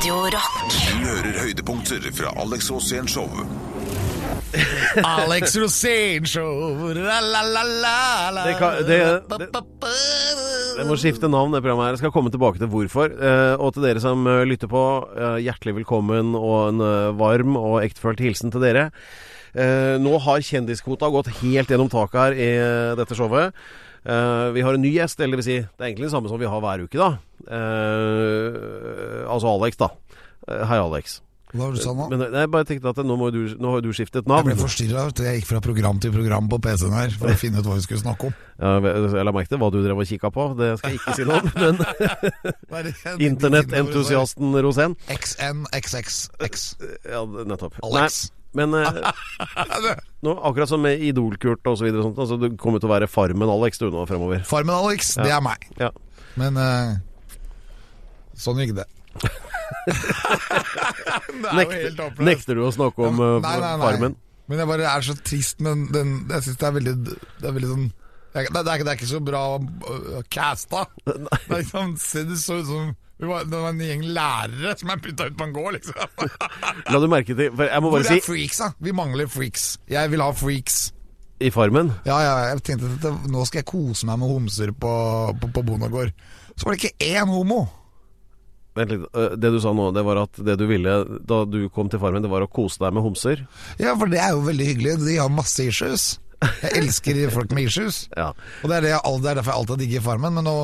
[0.00, 0.60] Radio Rock.
[0.72, 3.26] Du hører høydepunkter fra Alex Rosén Show.
[5.04, 7.96] Alex Rosén Show la, la, la, la,
[8.32, 8.44] la.
[8.46, 9.50] Det kan- det- det-
[10.78, 11.90] Jeg må skifte navn, det programmet her.
[11.92, 13.12] Jeg skal komme tilbake til hvorfor.
[13.12, 17.56] Eh, og til dere som eh, lytter på, eh, hjertelig velkommen og en eh, varm
[17.58, 18.90] og ektefølt hilsen til dere.
[19.54, 23.52] Eh, nå har kjendiskvota gått helt gjennom taket her i eh, dette showet.
[24.00, 26.30] Eh, vi har en ny gjest, eller det vil si, det er egentlig det samme
[26.32, 27.10] som vi har hver uke, da.
[27.50, 29.90] Uh, altså Alex, da.
[30.46, 31.20] Uh, hei, Alex.
[31.50, 32.06] Hva var det du sa nå?
[32.12, 34.46] Men jeg bare tenkte at nå, du, nå har jo du skiftet navn.
[34.46, 35.08] Jeg ble forstyrra.
[35.18, 37.86] Jeg gikk fra program til program på PC-en her for å finne ut hva vi
[37.88, 38.38] skulle snakke om.
[38.60, 41.14] Ja, jeg la merke til hva du drev og kikka på, det skal jeg ikke
[41.16, 41.78] si noe om.
[42.76, 42.90] Men
[43.30, 46.66] internettentusiasten Rosén XNXXX.
[47.08, 47.80] Ja, nettopp.
[47.88, 48.26] Alex.
[48.28, 48.86] Nei, men eh,
[50.26, 52.94] nå, akkurat som med Idolkurt og så videre, og sånt, altså, du kommer til å
[52.94, 54.42] være Farmen Alex du nå fremover.
[54.48, 55.68] Farmen Alex, det er meg.
[55.80, 55.92] Ja.
[56.40, 56.96] Men eh,
[58.38, 58.88] sånn gikk det.
[59.86, 59.94] det
[61.46, 63.86] er Nekter, nekter du å snakke om eh, Nei, nei, nei.
[63.86, 64.14] Farmen?
[64.50, 67.54] Men jeg bare er så trist men den Jeg syns det er veldig Det er
[67.54, 67.88] veldig sånn
[68.34, 70.84] det det, det er ikke så bra å casta.
[71.06, 71.14] Det,
[71.50, 75.34] er liksom, det så ut som det var en gjeng lærere som er putta ut
[75.36, 76.30] på en gård, liksom.
[76.88, 78.70] La du merke til Hvor er si freaks, da?
[78.80, 79.74] Vi mangler freaks.
[79.92, 80.78] Jeg vil ha freaks.
[81.40, 84.72] I Farmen Ja, ja, jeg tenkte at det, nå skal jeg kose meg med homser
[84.72, 84.94] på,
[85.40, 86.14] på, på bondegård.
[86.56, 87.60] Så var det ikke én homo.
[88.76, 89.04] Vent litt.
[89.12, 92.00] eh, Det du sa nå, det var at det du ville da du kom til
[92.00, 93.44] Farmen, det var å kose deg med homser?
[93.82, 94.96] Ja, for det er jo veldig hyggelig.
[95.04, 96.14] De har masse issues.
[96.40, 98.06] Jeg elsker folk med issues.
[98.16, 98.30] Ja.
[98.62, 100.36] Og det er, det, jeg, det er derfor jeg alltid har digget Farmen.
[100.38, 100.54] Men nå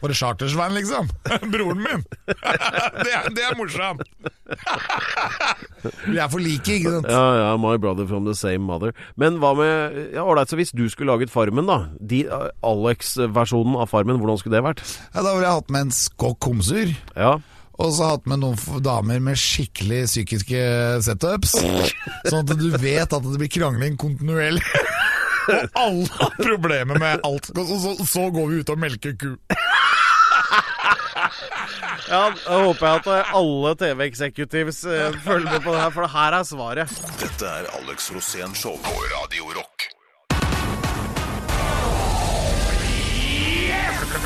[0.00, 1.10] var det Chartersveien, liksom.
[1.52, 2.04] Broren min.
[3.04, 4.04] det, er, det er morsomt.
[6.10, 7.10] Vi er for like, ikke sant.
[7.12, 8.96] Ja, ja, my brother from the same mother.
[9.20, 11.82] Men hva med Ja, ålreit, så hvis du skulle laget Farmen, da.
[12.00, 14.82] De, eh, Alex-versjonen av Farmen, hvordan skulle det vært?
[15.12, 16.96] Ja, da ville jeg hatt med en skokk homser.
[17.12, 17.36] Ja.
[17.76, 20.60] Og så hatt med noen damer med skikkelig psykiske
[21.04, 21.58] setups.
[22.24, 24.64] Sånn at du vet at det blir krangling kontinuerlig.
[25.46, 27.50] Og alle har problemer med alt.
[27.54, 29.34] Så, så, så går vi ut og melker ku.
[32.06, 36.06] Ja, da håper jeg at eh, alle TV-executives eh, følger med på det her, for
[36.06, 36.96] det her er svaret.
[37.18, 39.88] Dette er Alex Rosén Show på Radio Rock.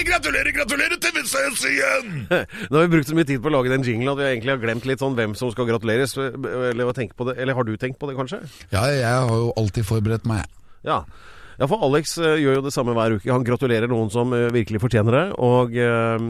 [0.09, 2.11] gratulerer, gratulerer til vi ses igjen!
[2.69, 4.55] Nå har vi brukt så mye tid på å lage den jinglen at vi egentlig
[4.55, 6.17] har glemt litt sånn hvem som skal gratuleres.
[6.17, 7.37] Eller, hva på det.
[7.37, 8.43] eller har du tenkt på det, kanskje?
[8.73, 10.45] Ja, jeg har jo alltid forberedt meg.
[10.87, 11.03] Ja.
[11.57, 13.31] Ja, for Alex eh, gjør jo det samme hver uke.
[13.33, 15.23] Han gratulerer noen som eh, virkelig fortjener det.
[15.41, 16.27] Og eh,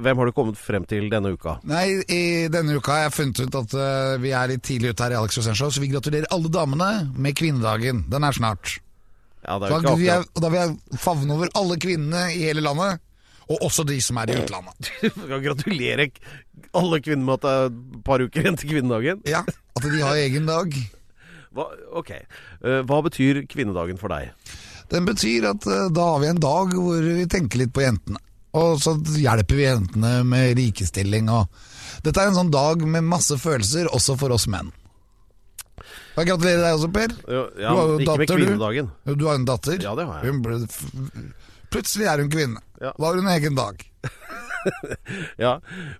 [0.00, 1.58] hvem har du kommet frem til denne uka?
[1.68, 3.76] Nei, i denne uka har jeg funnet ut at
[4.22, 6.90] vi er litt tidlig ute her i Alex Rosén Show, så vi gratulerer alle damene
[7.12, 8.06] med kvinnedagen.
[8.12, 8.78] Den er snart.
[9.46, 12.98] Ja, er da, vil jeg, da vil jeg favne over alle kvinnene i hele landet,
[13.46, 14.90] og også de som er i utlandet.
[15.06, 16.08] Du skal gratulere
[16.74, 19.22] alle kvinner med at det er et par uker igjen til kvinnedagen.
[19.30, 20.74] Ja, At de har egen dag.
[21.56, 22.10] Hva, ok.
[22.12, 24.34] Eh, hva betyr kvinnedagen for deg?
[24.92, 28.20] Den betyr at eh, da har vi en dag hvor vi tenker litt på jentene.
[28.56, 31.48] Og så hjelper vi jentene med likestilling og
[32.04, 34.68] Dette er en sånn dag med masse følelser, også for oss menn.
[36.16, 37.14] Jeg gratulerer deg også, Per.
[37.28, 38.86] Jo, Ja, Du har jo ikke datter, med kvinnedagen.
[39.04, 39.14] Du.
[39.20, 39.76] Du har en datter.
[39.84, 40.32] Ja, det har jeg.
[40.32, 40.60] Hun ble,
[41.74, 42.62] plutselig er hun kvinne.
[42.80, 42.92] Ja.
[42.96, 43.84] Da har hun egen dag.
[45.44, 45.52] Ja,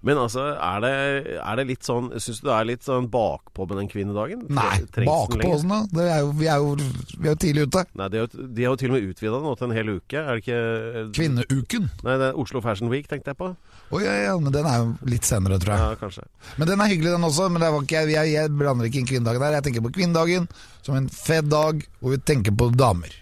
[0.06, 0.92] Men altså, er det,
[1.38, 4.44] er det litt sånn Syns du det er litt sånn bakpå med den kvinnedagen?
[4.52, 5.80] Nei, bakpå sånn da?
[5.92, 6.72] Det er jo, vi, er jo,
[7.16, 7.84] vi er jo tidlig ute.
[8.00, 9.92] Nei, de har, jo- de har jo til og med utvida nå til en hel
[9.96, 10.22] uke.
[10.22, 11.90] Er det ikke Kvinneuken.
[12.06, 13.52] Nei, det er Oslo Fashion Week, tenkte jeg på.
[13.94, 15.84] Å ja, ja, men den er jo litt senere, tror jeg.
[15.84, 16.24] Ja, kanskje.
[16.58, 17.46] Men den er hyggelig, den også.
[17.52, 19.58] Men det var ikke, jeg, jeg, jeg blander ikke inn kvinnedagen der.
[19.60, 20.48] Jeg tenker på kvinnedagen
[20.86, 23.14] som en fed dag hvor vi tenker på damer.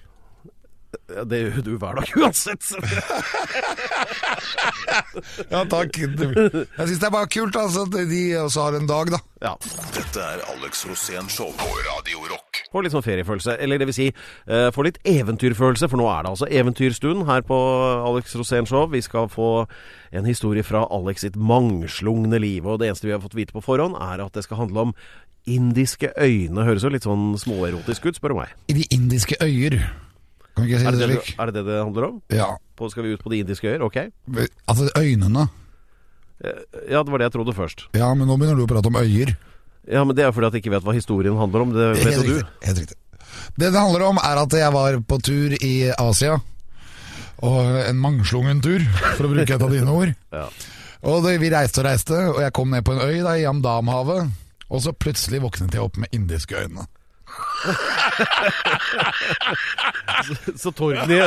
[1.15, 2.65] Ja, det gjør du hver dag uansett.
[5.51, 5.97] Ja, takk.
[5.97, 9.21] Jeg syns det er bare kult altså, at de også har en dag, da.
[9.45, 9.53] Ja.
[9.95, 12.63] Dette er Alex Rosén Show på Radio Rock.
[12.73, 13.57] Får litt sånn feriefølelse.
[13.63, 14.07] Eller det vil si,
[14.51, 17.59] uh, får litt eventyrfølelse, for nå er det altså eventyrstund her på
[18.11, 18.87] Alex Rosén Show.
[18.93, 19.51] Vi skal få
[20.15, 22.67] en historie fra Alex sitt mangslungne liv.
[22.67, 24.97] Og det eneste vi har fått vite på forhånd, er at det skal handle om
[25.51, 26.65] indiske øyne.
[26.65, 28.57] Høres jo litt sånn småerotisk ut, spør du meg.
[28.73, 29.83] I de indiske øyer.
[30.55, 31.35] Kan ikke si Er det det slik?
[31.39, 32.21] er det det det handler om?
[32.31, 32.49] Ja.
[32.79, 33.83] På, skal vi ut på de indiske øyer?
[33.83, 33.97] Ok.
[34.71, 35.49] Altså øynene.
[36.91, 37.87] Ja, det var det jeg trodde først.
[37.97, 39.35] Ja, men nå begynner du å prate om øyer.
[39.91, 41.73] Ja, men det er fordi at jeg ikke vet hva historien handler om.
[41.75, 42.55] Det vet Helt du.
[42.65, 42.99] Helt riktig.
[43.59, 46.39] Det det handler om, er at jeg var på tur i Asia.
[47.45, 48.81] Og en mangslungen tur,
[49.17, 50.15] for å bruke et av dine ord.
[50.35, 50.49] Ja.
[51.05, 53.43] Og det, vi reiste og reiste, og jeg kom ned på en øy da, i
[53.45, 54.31] Amdamhavet.
[54.73, 56.87] Og så plutselig våknet jeg opp med indiske øyne.
[60.57, 61.21] Så Torgny,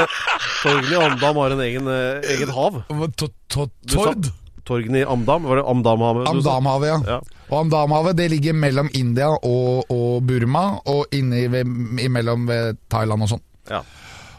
[0.64, 2.82] Torgny Amdam har en egen, eh, eget hav?
[3.18, 4.30] To- to- Du sa- Tord?
[4.68, 5.44] Torgny Amdam?
[5.48, 6.26] Var det Amdamhavet?
[6.34, 6.58] du sa?
[6.58, 6.98] Amdamhavet, ja.
[7.16, 7.20] Ja.
[7.50, 11.66] Og Amdamhavet det ligger mellom India og, og Burma, og inni ved,
[12.04, 13.44] imellom ved Thailand og sånn.
[13.72, 13.82] Ja.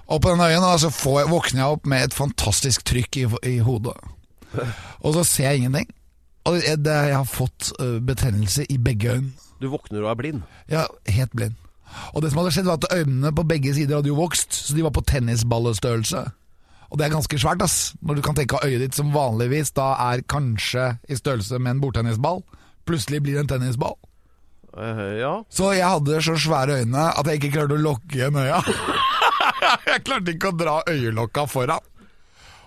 [0.08, 3.16] Og på den øyen da, så får jeg, våkner jeg opp med et fantastisk trykk
[3.16, 3.96] i, i hodet.
[5.04, 5.88] Og så ser jeg ingenting.
[6.48, 9.32] Og det, det, jeg har fått ø, betennelse i begge øynene.
[9.58, 10.44] Du våkner og er blind?
[10.70, 11.56] Er helt blind.
[12.14, 14.76] Og det som hadde skjedd var at øynene på begge sider hadde jo vokst, så
[14.76, 16.26] de var på tennisballestørrelse.
[16.88, 17.94] Og det er ganske svært, ass.
[18.00, 21.76] Når du kan tenke at øyet ditt som vanligvis da er kanskje i størrelse med
[21.76, 22.42] en bordtennisball,
[22.88, 23.98] plutselig blir det en tennisball.
[24.78, 25.34] Uh, ja.
[25.52, 28.60] Så jeg hadde så svære øyne at jeg ikke klarte å lukke igjen øya.
[29.90, 31.84] jeg klarte ikke å dra øyelokka foran.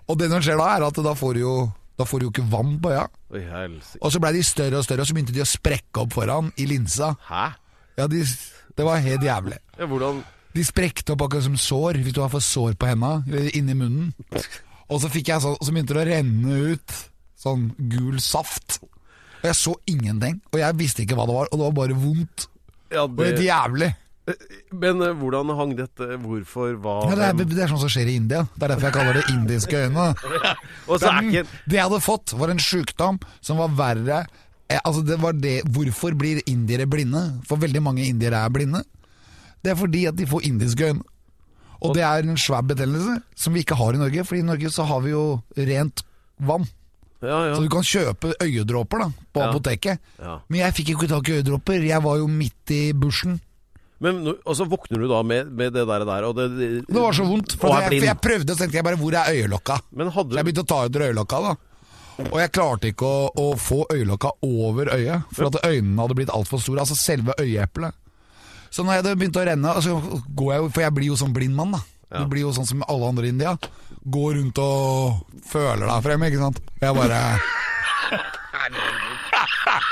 [0.09, 1.55] Og det som skjer da, er at da får du jo,
[2.01, 3.05] da får du jo ikke vann på øya.
[3.37, 3.43] Oi.
[4.01, 6.51] Og så blei de større og større, og så begynte de å sprekke opp foran
[6.59, 7.13] i linsa.
[7.29, 7.45] Hæ?
[7.99, 8.21] Ja, de,
[8.77, 9.57] det var helt jævlig.
[9.77, 13.21] Ja, hvordan De sprekte opp akkurat som sår, hvis du har fått sår på henda,
[13.55, 14.09] inni munnen.
[14.91, 16.95] Og så fikk jeg sånn, så begynte det å renne ut
[17.39, 18.81] sånn gul saft.
[19.41, 21.95] Og jeg så ingenting, og jeg visste ikke hva det var, og det var bare
[22.01, 22.47] vondt.
[22.91, 23.93] ja, Og helt jævlig.
[24.71, 26.75] Men eh, hvordan hang dette Hvorfor?
[26.81, 28.43] Hva Ja, det, er, det er sånn som skjer i India.
[28.55, 30.07] Det er derfor jeg kaller det indiske øyne.
[30.91, 34.23] Er Det jeg hadde fått, var en sjukdom som var verre
[34.69, 37.21] eh, Altså det var det, Hvorfor blir indiere blinde?
[37.47, 38.83] For veldig mange indiere er blinde.
[39.61, 41.03] Det er fordi at de får indiske øyne.
[41.81, 44.23] Og det er en svær betennelse som vi ikke har i Norge.
[44.27, 46.03] For i Norge så har vi jo rent
[46.37, 46.67] vann.
[47.21, 47.55] Ja, ja.
[47.55, 49.49] Så du kan kjøpe øyedråper da på Ja.
[49.49, 49.99] apoteket.
[50.49, 51.81] Men jeg fikk ikke tak i øyedråper.
[51.85, 53.39] Jeg var jo midt i bushen.
[54.01, 56.97] Men og så våkner du da med, med det der, der og det, det, Det
[57.03, 57.53] var så vondt.
[57.61, 59.77] For Og jeg, for jeg prøvde, så tenkte jeg bare hvor er øyelokka?
[59.93, 61.51] Men Så jeg begynte å ta ut øyelokka da
[62.31, 66.33] Og jeg klarte ikke å, å få øyelokka over øyet For at øynene hadde blitt
[66.33, 67.93] alt for store Altså selve øyeeplet
[68.73, 69.95] Så når jeg hadde begynt å renne så
[70.33, 72.25] går jeg, jo- For jeg blir jo sånn blind mann da Ja.
[72.25, 73.53] Du blir jo sånn som alle andre i India
[74.11, 76.57] Går rundt og føler deg frem, ikke sant?
[76.81, 77.19] Jeg bare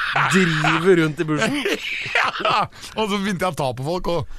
[0.33, 1.57] driver rundt i bushen?
[2.97, 4.38] Og så begynte jeg å ta på folk Og,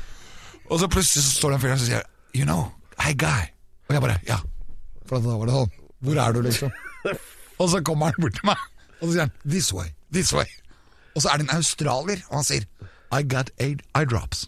[0.70, 2.06] og så plutselig så står det en fyr der og sier
[2.37, 2.69] You know,
[3.02, 3.49] hey guy.
[3.88, 4.38] Og jeg bare, ja.
[5.08, 5.72] For da var det sånn
[6.06, 6.70] Hvor er du liksom?
[7.61, 8.62] Og så kommer han bort til meg
[9.00, 10.46] Og så sier han, this way, this way.
[11.17, 12.69] Og så er det en australier Og han sier,
[13.11, 14.46] I got eight eye drops.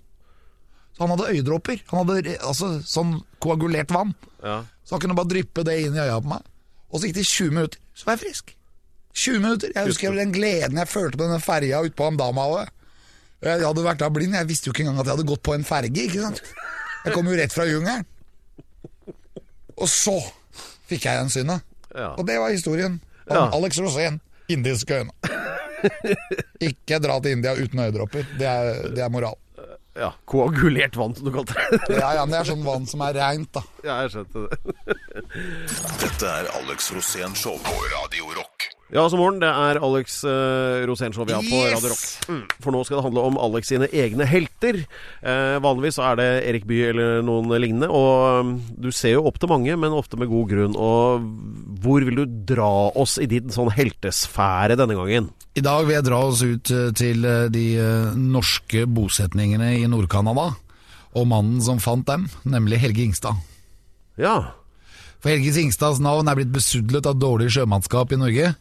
[0.94, 4.14] Så han hadde øyedråper Han hadde altså, sånn koagulert vann.
[4.44, 4.62] Ja.
[4.86, 6.46] Så han kunne bare dryppe det inn i øya på meg.
[6.92, 8.54] Og så gikk det 20 minutter Så var jeg frisk
[9.14, 12.70] 20 minutter Jeg husker den gleden jeg følte på denne ferja ute på Amdamhavet
[13.42, 15.54] jeg hadde vært da blind, jeg visste jo ikke engang at jeg hadde gått på
[15.56, 16.38] en ferge, ikke sant?
[17.02, 18.04] Jeg kom jo rett fra jungelen.
[19.82, 20.14] Og så
[20.86, 21.64] fikk jeg en synet.
[21.90, 22.12] Ja.
[22.14, 23.48] Og det var historien om Ja.
[23.58, 25.10] Alex Rosén, indiske øyne.
[26.70, 28.30] ikke dra til India uten øyedråper.
[28.38, 29.34] Det er, det er moral.
[29.98, 30.12] ja.
[30.24, 31.80] Koagulert vann, som du kalte det.
[31.98, 33.64] Ja, ja, men det er sånn vann som er reint, da.
[33.82, 34.60] ja, jeg skjønte det.
[35.98, 38.70] Dette er Alex Rosén Show på Radio Rock.
[38.92, 41.78] Ja, så morgen, det er Alex uh, Rosénshow vi har på Yes!
[41.78, 42.02] Radio Rock.
[42.28, 42.40] Mm.
[42.60, 44.82] For nå skal det handle om Alex sine egne helter.
[45.24, 47.88] Eh, vanligvis er det Erik Bye eller noen lignende.
[47.88, 50.76] Og um, du ser jo opp til mange, men ofte med god grunn.
[50.76, 51.24] Og
[51.80, 55.30] hvor vil du dra oss i din sånn heltesfære denne gangen?
[55.56, 59.86] I dag vil jeg dra oss ut eh, til eh, de eh, norske bosetningene i
[59.88, 60.50] Nord-Canada.
[61.16, 63.40] Og mannen som fant dem, nemlig Helge Ingstad.
[64.20, 64.36] Ja.
[65.20, 68.52] For Helge Ingstads navn er blitt besudlet av dårlig sjømannskap i Norge.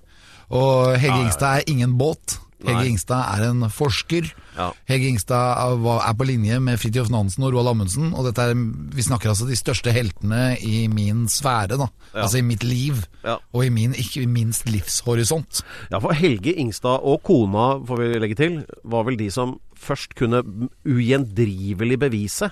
[0.52, 2.40] Og Helge Ingstad er ingen båt.
[2.62, 4.28] Helge Ingstad er en forsker.
[4.58, 4.68] Ja.
[4.90, 8.12] Helge Ingstad er på linje med Fridtjof Nansen og Roald Amundsen.
[8.14, 8.54] Og er,
[8.94, 11.88] vi snakker altså de største heltene i min sfære, da.
[12.12, 12.26] Ja.
[12.26, 13.02] Altså i mitt liv.
[13.26, 13.40] Ja.
[13.56, 15.64] Og i min ikke minst livshorisont.
[15.92, 20.14] Ja, for Helge Ingstad og kona, får vi legge til, var vel de som først
[20.20, 20.44] kunne
[20.86, 22.52] ugjendrivelig bevise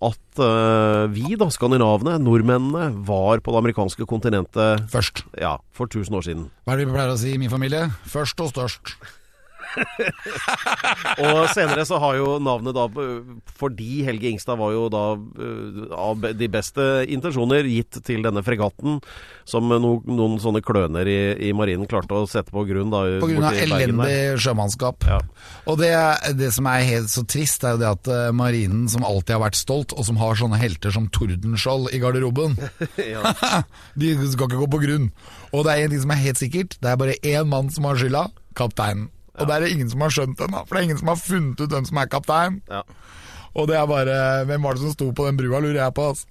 [0.00, 5.24] at uh, vi, da, skandinavene, nordmennene, var på det amerikanske kontinentet Først.
[5.36, 6.46] ja, for 1000 år siden.
[6.64, 7.90] Hva er det vi pleier å si i min familie?
[8.08, 8.94] Først og størst.
[11.24, 12.86] Og senere så har jo navnet da
[13.60, 18.98] Fordi Helge Ingstad var jo da eh, av de beste intensjoner gitt til denne fregatten,
[19.48, 23.30] som no, noen sånne kløner i, i marinen klarte å sette på grunn da På
[23.30, 25.06] grunn av elendig sjømannskap.
[25.08, 25.20] Ja.
[25.70, 25.92] Og det,
[26.38, 29.44] det som er helt så trist, er jo det at eh, marinen, som alltid har
[29.44, 32.56] vært stolt, og som har sånne helter som Tordenskjold i garderoben,
[34.00, 35.08] de skal ikke gå på grunn.
[35.50, 37.88] Og det er en ting som er helt sikkert, det er bare én mann som
[37.88, 39.08] har skylda, kapteinen.
[39.40, 41.20] Og det er det ingen som har skjønt ennå, for det er ingen som har
[41.20, 42.60] funnet ut hvem som er kaptein.
[42.70, 42.82] Ja.
[43.58, 44.16] Og det er bare
[44.46, 46.08] Hvem var det som sto på den brua, lurer jeg på.
[46.12, 46.26] Altså.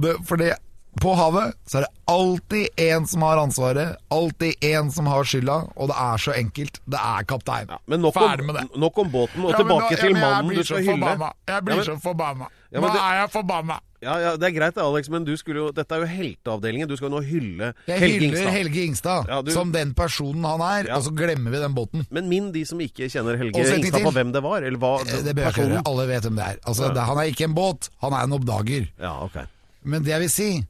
[0.00, 0.54] Det, for det,
[1.00, 5.68] På havet så er det alltid én som har ansvaret, alltid én som har skylda,
[5.76, 6.80] og det er så enkelt.
[6.90, 7.68] Det er kaptein.
[7.70, 8.64] Ja, men nok Ferdig om, med det.
[8.82, 11.30] nok om båten, og Ja, tilbake nå- ja, til mannen du skal hylle.
[11.48, 12.48] Jeg blir så forbanna.
[12.72, 13.78] Ja, men nå er jeg forbanna.
[14.02, 16.88] Ja, ja, Det er greit Alex, men du skulle jo, dette er jo helteavdelingen.
[16.88, 18.52] Du skal jo nå hylle Jeg Helge hyller Ingstad.
[18.52, 20.96] Helge Ingstad Ja, du- som den personen han er, Ja.
[20.96, 22.06] og så glemmer vi den båten.
[22.10, 25.22] Men minn de som ikke kjenner Helge Ingstad på hvem det var, eller hva Det,
[25.24, 25.82] Det bør jeg personen.
[25.86, 26.56] Alle vet hvem det er.
[26.66, 28.88] Altså, det, han er ikke en båt, han er en oppdager.
[28.98, 29.36] Ja, ok.
[29.84, 30.66] Men det jeg vil si,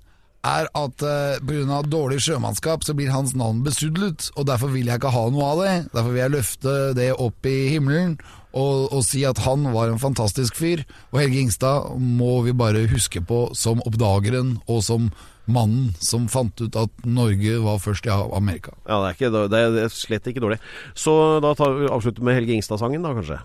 [0.46, 1.80] er at uh, pga.
[1.84, 5.64] dårlig sjømannskap så blir hans navn besudlet, og derfor vil jeg ikke ha noe av
[5.64, 5.74] det.
[5.94, 8.16] Derfor vil jeg løfte det opp i himmelen
[8.50, 10.82] og, og si at han var en fantastisk fyr.
[11.12, 15.10] Og Helge Ingstad må vi bare huske på som oppdageren og som
[15.50, 18.74] mannen som fant ut at Norge var først i Amerika.
[18.86, 20.60] Ja, det er, ikke, det er, slett ikke dårlig.
[20.98, 23.40] Så da tar vi avslutter med Helge Ingstad-sangen, da, kanskje?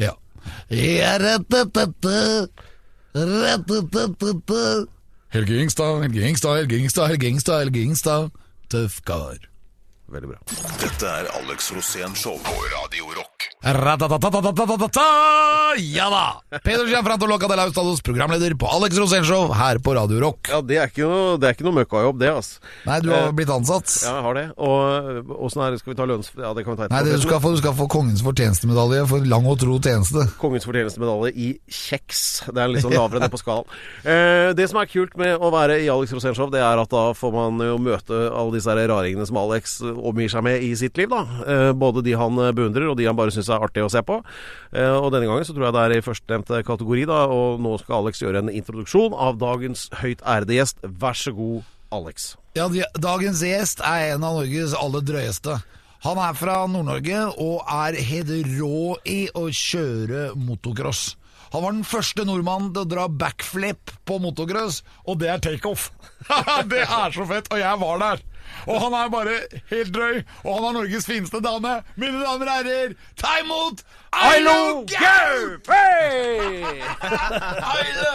[0.00, 0.14] Ja.
[4.40, 4.96] Ja.
[5.30, 8.30] Helge Ingstad, Helge Ingstad, Helge Ingstad, Helge Ingstad, Helge Ingstad.
[8.68, 9.38] Tøff kar.
[10.10, 10.40] Veldig bra.
[10.80, 13.44] Dette er Alex Rosén, show på Radio Rock.
[15.78, 16.58] Ja da!
[16.64, 20.48] Peder Gianfranto Locadella Ustados, programleder på Alex Rosén Show her på Radio Rock.
[20.50, 22.58] Ja, Det er ikke noe, noe møkkajobb, det, altså.
[22.88, 23.86] Nei, du har blitt ansatt.
[24.02, 24.44] Ja, jeg har det.
[24.58, 26.32] Og åssen er det, skal vi ta lønns...
[26.34, 26.96] Ja, det kan vi ta etterpå.
[26.96, 30.26] Nei, du skal, få, du skal få Kongens fortjenestemedalje for lang og tro tjeneste.
[30.42, 32.24] Kongens fortjenestemedalje i kjeks.
[32.50, 33.78] Det er litt sånn lavere ned på skalaen.
[34.02, 36.90] Eh, det som er kult med å være i Alex Rosén Show, det er at
[36.90, 40.96] da får man jo møte alle disse raringene som Alex omgir seg med i sitt
[41.00, 41.10] liv.
[41.10, 41.22] da.
[41.46, 44.20] Eh, både de han beundrer, og de han bare syns er artig å se på.
[44.72, 47.24] Eh, og denne gangen så tror jeg det er i førstnevnte kategori, da.
[47.30, 50.80] Og nå skal Alex gjøre en introduksjon av dagens høyt ærede gjest.
[50.82, 52.34] Vær så god, Alex.
[52.58, 52.66] Ja,
[52.98, 55.60] Dagens gjest er en av Norges aller drøyeste.
[56.00, 61.10] Han er fra Nord-Norge og er helt rå i å kjøre motocross.
[61.50, 65.88] Han var den første nordmannen til å dra backflip på motocross, og det er takeoff.
[66.70, 68.22] det er så fett, og jeg var der.
[68.66, 69.38] Og han er bare
[69.72, 71.80] helt drøy, og han har Norges fineste dame.
[71.96, 75.70] Mine damer og herrer, ta imot Ailo Gaup!
[77.70, 78.14] Ailo!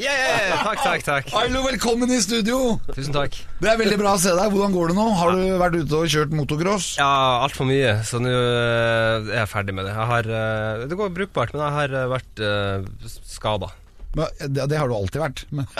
[0.00, 0.62] yeah!
[0.64, 1.32] Takk, takk, takk.
[1.36, 2.78] Ailo, velkommen i studio.
[2.88, 3.36] Tusen takk.
[3.60, 4.52] Det er veldig bra å se deg.
[4.54, 5.06] Hvordan går det nå?
[5.20, 6.92] Har du vært ute og kjørt motocross?
[7.00, 7.10] Ja,
[7.44, 9.94] altfor mye, så nå eh, er jeg ferdig med det.
[9.96, 13.72] Jeg har, eh, det går brukbart, men jeg har eh, vært uh, skada.
[14.16, 15.42] Men, det, det har du alltid vært.
[15.52, 15.66] Men.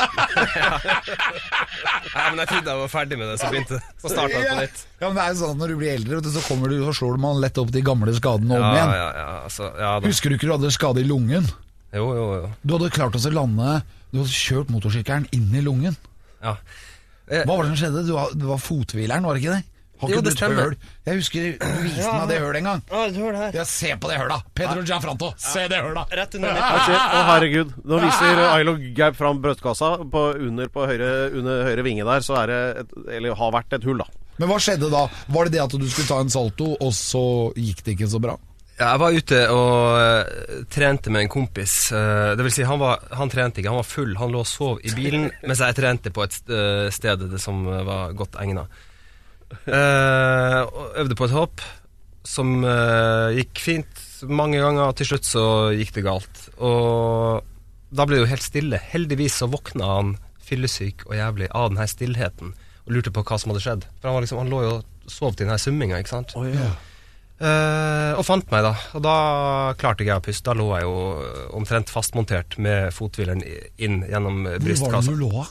[2.16, 4.56] Ja, men jeg trodde jeg var ferdig med det, så begynte Så starta det på
[4.58, 4.80] nytt.
[5.00, 6.76] Ja, men det er jo sånn at Når du blir eldre, du, så kommer du,
[6.86, 8.92] så slår man lett opp de gamle skadene om Ja, igjen.
[8.96, 9.70] ja, ja, altså.
[10.06, 11.48] Husker du ikke du hadde skade i lungen?
[11.96, 12.50] Jo, jo, jo.
[12.64, 13.78] Du hadde klart å lande
[14.12, 15.96] Du hadde kjørt motorsykkelen inn i lungen.
[16.42, 16.56] Ja.
[17.26, 18.04] Hva var det som skjedde?
[18.06, 19.75] Du var, du var fothvileren, var det ikke det?
[20.00, 20.62] Har Jo, det du stemmer.
[20.62, 20.74] høl?
[21.06, 22.82] Jeg husker du viste meg det hølet en gang.
[22.90, 23.56] Å, det her.
[23.56, 24.48] Ja, se på det hølet!
[24.56, 26.12] Pedro Gianfranto, se det hølet!
[26.20, 27.72] Rett under Å, herregud.
[27.84, 29.94] Nå viser Ailo Gaup fram brystkassa.
[30.12, 33.78] På, under på høyre, under høyre vinge der, så er det et, Eller har vært
[33.78, 34.10] et hull, da.
[34.36, 35.06] Men hva skjedde da?
[35.32, 37.24] Var det det at du skulle ta en salto, og så
[37.56, 38.36] gikk det ikke så bra?
[38.76, 41.76] Jeg var ute og eh, trente med en kompis.
[41.96, 44.12] Eh, det vil si, han, var, han trente ikke, han var full.
[44.20, 47.64] Han lå og sov i bilen mens jeg trente på et eh, sted det som
[47.64, 48.66] var godt egna.
[49.64, 50.60] Eh,
[51.02, 51.64] øvde på et hopp
[52.26, 55.44] som eh, gikk fint mange ganger, og til slutt så
[55.76, 56.42] gikk det galt.
[56.58, 57.44] Og
[57.96, 58.80] da ble det jo helt stille.
[58.92, 62.52] Heldigvis så våkna han fyllesyk og jævlig av den her stillheten
[62.86, 63.86] og lurte på hva som hadde skjedd.
[63.98, 66.34] For han, var liksom, han lå jo og sov til den her summinga, ikke sant.
[67.36, 68.72] Eh, og fant meg, da.
[68.96, 69.16] Og da
[69.78, 70.46] klarte ikke jeg å puste.
[70.48, 70.94] Da lå jeg jo
[71.58, 75.44] omtrent fastmontert med fothvileren inn gjennom Hvor var det brystkassa du lå?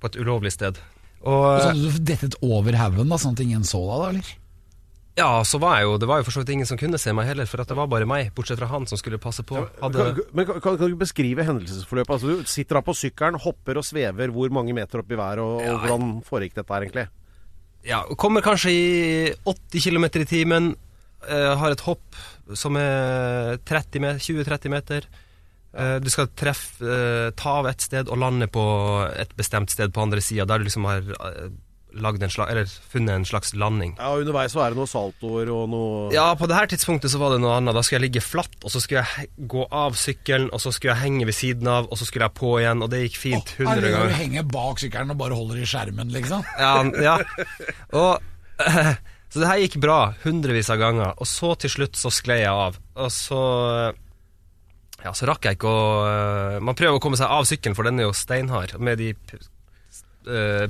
[0.00, 0.78] på et ulovlig sted.
[1.20, 4.36] Og Og så hadde du dettet over haugen, sånn at ingen så deg, da, eller?
[5.20, 7.12] ja, så var jeg jo Det var jo for så vidt ingen som kunne se
[7.12, 9.58] meg heller, for at det var bare meg, bortsett fra han som skulle passe på.
[9.82, 12.14] Hadde, Kan, men kan, kan du beskrive hendelsesforløpet?
[12.14, 15.42] Altså, du sitter da på sykkelen, hopper og svever hvor mange meter opp i været,
[15.44, 17.08] og, og hvordan foregikk dette her egentlig?
[17.84, 20.76] ja, kommer kanskje i 80 km i timen.
[21.28, 22.16] uh, har et hopp
[22.56, 25.04] som er 30 me- 20-30 meter.
[25.04, 25.29] Eh,
[26.02, 28.62] du skal treffe, eh, ta av et sted og lande på
[29.14, 31.50] et bestemt sted på andre sida, der du liksom har eh,
[31.94, 33.96] lagd en slags, eller funnet en slags landing.
[33.98, 37.18] Ja, Underveis så er det noen saltoer og noe Ja, på det her tidspunktet så
[37.18, 37.74] var det noe annet.
[37.74, 40.94] Da skulle jeg ligge flatt, og så skulle jeg gå av sykkelen, og så skulle
[40.94, 43.54] jeg henge ved siden av, og så skulle jeg på igjen, og det gikk fint
[43.58, 44.18] hundre 100 det når du ganger.
[44.20, 46.46] henger bak sykkelen og bare holder i skjermen, liksom?
[46.58, 47.16] Ja, ja.
[47.98, 48.22] Og,
[49.30, 52.54] så det her gikk bra hundrevis av ganger, og så til slutt så sklei jeg
[52.54, 52.78] av.
[53.02, 53.42] Og så
[55.04, 57.88] Ja, så rakk jeg ikke å eh, Man prøver å komme seg av sykkelen, for
[57.88, 59.40] den er jo steinhard, med de ikke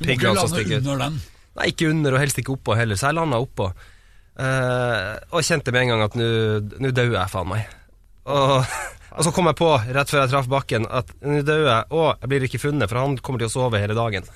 [0.04, 0.84] piggene som stikker ut.
[0.84, 1.18] under den.
[1.58, 3.66] Nei, ikke under, og helst ikke oppå heller, så jeg landa oppå.
[4.40, 7.66] Uh, og kjente med en gang at nå dauer jeg, faen meg.
[8.30, 8.62] Og
[9.10, 11.86] Og så kom jeg på, rett før jeg traff bakken, at nå dauer jeg.
[11.90, 14.28] og jeg blir ikke funnet, for han kommer til å sove hele dagen.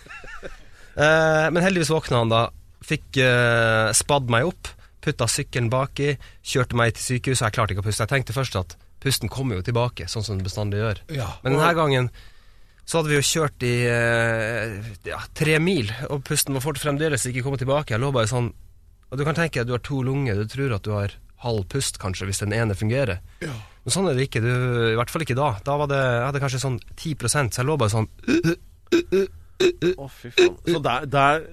[0.98, 2.40] Uh, men heldigvis våkna han da.
[2.84, 4.72] Fikk uh, spadd meg opp,
[5.04, 7.46] putta sykkelen baki, kjørte meg til sykehuset.
[7.46, 8.02] Jeg klarte ikke å puste.
[8.02, 8.74] Jeg tenkte først at
[9.04, 11.02] pusten kommer jo tilbake, sånn som den bestandig gjør.
[11.12, 11.28] Ja.
[11.44, 12.08] Men denne gangen
[12.84, 14.74] så hadde vi jo kjørt i eh,
[15.08, 17.94] ja, tre mil, og pusten var fort fremdeles ikke kommet tilbake.
[17.94, 18.50] Jeg lå bare sånn
[19.08, 21.12] Og du kan tenke at du har to lunger, du tror at du har
[21.44, 23.20] halv pust, kanskje, hvis den ene fungerer.
[23.40, 24.40] Men sånn er det ikke.
[24.42, 24.50] Du,
[24.90, 25.50] I hvert fall ikke da.
[25.64, 28.08] Da var det, jeg hadde kanskje sånn 10 så jeg lå bare sånn
[29.94, 30.56] Å, fy faen.
[30.66, 31.44] Så der, der,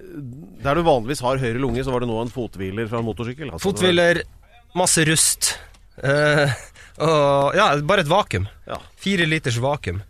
[0.63, 3.51] der du vanligvis har høyre lunge, så var det nå en fothviler fra en motorsykkel?
[3.51, 3.63] Altså.
[3.67, 4.24] Fothviler,
[4.79, 5.51] masse rust.
[6.01, 6.55] eh,
[7.00, 8.48] og ja, bare et vakuum.
[8.67, 8.81] Ja.
[9.00, 10.01] Fire liters vakuum.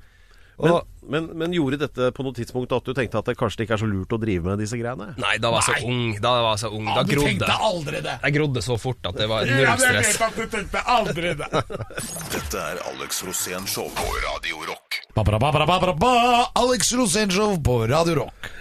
[0.62, 3.64] Men, Og men, men gjorde dette på noe tidspunkt at du tenkte at det kanskje
[3.66, 5.08] ikke er så lurt å drive med disse greiene?
[5.18, 6.12] Nei, da var jeg så ung.
[6.22, 6.86] Da var jeg så ung.
[6.86, 7.70] Da du grodde tenkte jeg.
[7.72, 8.14] aldri det!
[8.22, 10.22] Jeg grodde så fort at det var null stress.
[10.28, 11.50] at du tenkte aldri det.
[12.36, 15.02] Dette er Alex Rosén Show på Radio Rock.
[15.18, 16.14] Ba, ba, ba, ba, ba, ba, ba.
[16.62, 18.52] Alex Rosénshow på Radio Rock.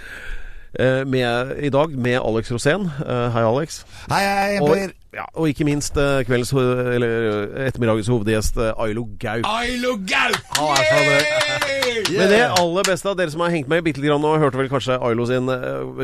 [0.81, 2.89] Eh, med, I dag med Alex Rosén.
[3.07, 3.85] Eh, hei, Alex.
[4.09, 4.97] Hei, hei, Per.
[5.11, 9.47] Ja, og ikke minst eh, kveldens, eller eh, ettermiddagens hovedgjest eh, Ailo Gaup.
[9.49, 10.39] Ailo Gaup!
[10.61, 11.67] Yeah!
[12.07, 12.15] det.
[12.15, 14.59] Men det aller beste av dere som har hengt med bitte litt Og nå, hørte
[14.61, 15.49] vel kanskje Ailo sin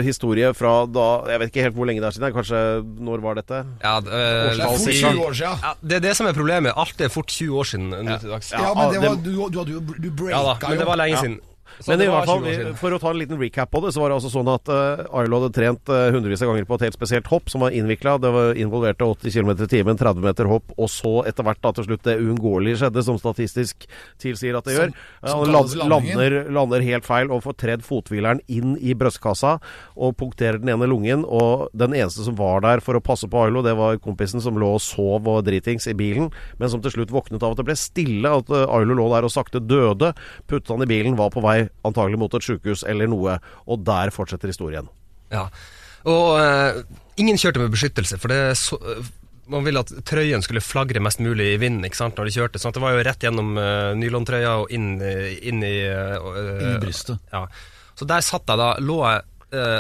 [0.03, 2.35] historie fra da Jeg vet ikke helt hvor lenge det er siden.
[2.35, 2.61] Kanskje
[3.07, 3.63] Når var dette?
[3.83, 5.59] Ja, øh, Det er fort 20 år siden.
[5.63, 6.75] Ja, det er det som er problemet.
[6.77, 8.19] Alt er fort 20 år siden Ja.
[8.27, 11.23] Ja, men var, du, du du, Du breaka Ja da, men det var lenge Ja.
[11.23, 11.39] siden.
[11.79, 12.77] Så Men i hvert fall, 20 år siden.
[12.81, 15.05] for å ta en liten recap på det, så var det altså sånn at uh,
[15.21, 18.17] Ailo hadde trent uh, hundrevis av ganger på et helt spesielt hopp som var innvikla.
[18.23, 21.75] Det var involverte 80 km i timen, 30 meter hopp, og så etter hvert da
[21.77, 23.85] til slutt det uunngåelige skjedde, som statistisk
[24.23, 24.95] tilsier at det gjør.
[25.27, 29.59] Han land, lander, lander helt feil og får tredd fothvileren inn i brystkassa
[29.95, 31.27] og punkterer den ene lungen.
[31.29, 34.57] Og den eneste som var der for å passe på Ailo, det var kompisen som
[34.57, 37.69] lå og sov og dritings i bilen, men som til slutt våknet av at det
[37.69, 40.13] ble stille, at Arlo Ailo lå der og sakte døde.
[40.47, 44.13] Puttet han i bilen, var på vei antagelig mot et sykehus eller noe, og der
[44.15, 44.89] fortsetter historien.
[45.33, 45.47] Ja.
[46.07, 46.83] Og uh,
[47.19, 49.07] ingen kjørte med beskyttelse, for det så, øh,
[49.51, 52.61] man ville at trøyen skulle flagre mest mulig i vinden ikke sant, når de kjørte.
[52.63, 56.77] sånn at det var jo rett gjennom uh, nylontrøya og inn, inn i uh, i
[56.83, 57.23] brystet.
[57.33, 57.47] Ja.
[57.97, 59.25] Så der satt jeg da, lå jeg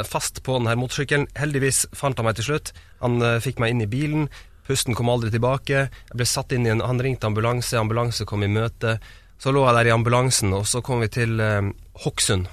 [0.06, 1.26] fast på denne motorsykkelen.
[1.36, 2.70] Heldigvis fant han meg til slutt.
[3.02, 4.28] Han fikk meg inn i bilen.
[4.66, 5.82] Pusten kom aldri tilbake.
[5.90, 8.96] Jeg ble satt inn i en, Han ringte ambulanse, ambulanse kom i møte.
[9.38, 11.68] Så lå jeg der i ambulansen, og så kom vi til eh,
[12.04, 12.46] Hokksund.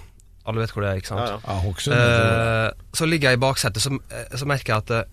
[0.46, 1.24] Alle vet hvor det er, ikke sant?
[1.30, 1.60] Ja, ja.
[1.63, 1.96] Hokksund.
[1.96, 2.69] Eh,
[3.00, 5.10] så ligger jeg i baksetet, så, eh, så merker jeg at eh,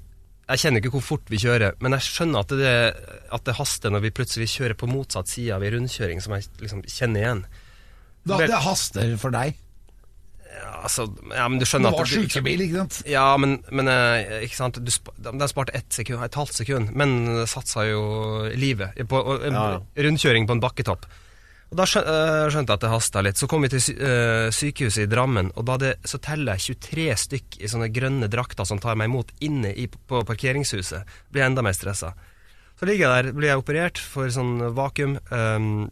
[0.51, 2.71] Jeg kjenner ikke hvor fort vi kjører, men jeg skjønner at det,
[3.31, 6.49] at det haster når vi plutselig kjører på motsatt side av ei rundkjøring som jeg
[6.59, 7.43] liksom kjenner igjen.
[8.27, 9.55] Da, det haster for deg.
[10.51, 12.99] Ja, altså, ja, men du skjønner var at det- sjukebil, ikke sant?
[13.07, 17.47] Ja, men, men eh, ikke sant du De sparte ett sekund, et halvt sekund, men
[17.47, 18.03] satsa jo
[18.59, 19.81] livet på en Ja, ja.
[20.09, 21.07] rundkjøring på en bakketopp.
[21.71, 23.39] Og Da eh, skjønte jeg at det hasta litt.
[23.39, 27.07] Så kom vi til eh, sykehuset i Drammen, og da det, så teller jeg 23
[27.25, 31.15] stykk i sånne grønne drakter som tar meg imot inne i, på parkeringshuset.
[31.31, 32.13] Blir jeg enda mer stressa.
[32.81, 35.19] Så ligger jeg der, blir jeg operert for sånn vakuum.
[35.31, 35.91] Um,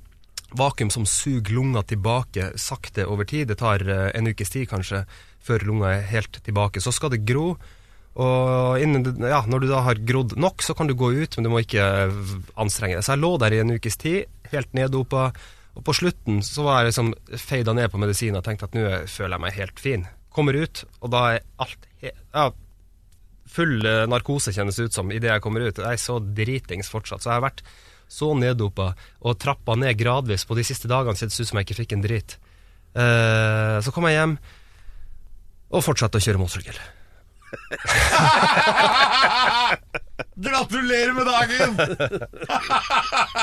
[0.57, 3.51] vakuum som suger lunga tilbake sakte over tid.
[3.51, 5.05] Det tar eh, en ukes tid kanskje
[5.45, 6.83] før lunga er helt tilbake.
[6.83, 7.53] Så skal det gro.
[8.19, 11.47] Og innen, ja, når du da har grodd nok, så kan du gå ut, men
[11.47, 11.85] du må ikke
[12.59, 13.05] anstrenge deg.
[13.07, 15.29] Så jeg lå der i en ukes tid, helt neddopa.
[15.79, 18.83] Og på slutten så var jeg liksom feida ned på medisin og tenkte at nå
[18.87, 20.03] er- føler jeg meg helt fin.
[20.35, 22.49] Kommer ut, og da er alt ja,
[23.49, 25.79] Full eh, narkose kjennes ut som idet jeg kommer ut.
[25.81, 27.23] Jeg er så dritings fortsatt.
[27.25, 27.63] Så jeg har vært
[28.09, 28.91] så neddopa
[29.25, 31.17] og trappa ned gradvis på de siste dagene.
[31.17, 32.37] Det ut som jeg ikke fikk en drit.
[32.93, 34.35] Uh, så kom jeg hjem
[35.71, 36.79] og fortsatte å kjøre motorsykkel.
[40.49, 41.71] Gratulerer med dagen!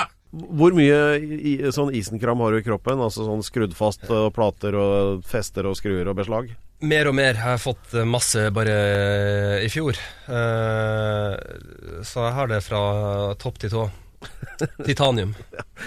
[0.36, 3.02] Hvor mye sånn isenkram har du i kroppen?
[3.02, 6.50] Altså sånn skrudd fast og plater og fester og skruer og beslag?
[6.86, 8.74] Mer og mer har jeg fått eh, masse bare
[9.64, 9.96] i fjor.
[10.28, 11.36] Eh,
[12.04, 12.82] så jeg har det fra
[13.40, 13.86] topp til tå.
[14.88, 15.32] Titanium.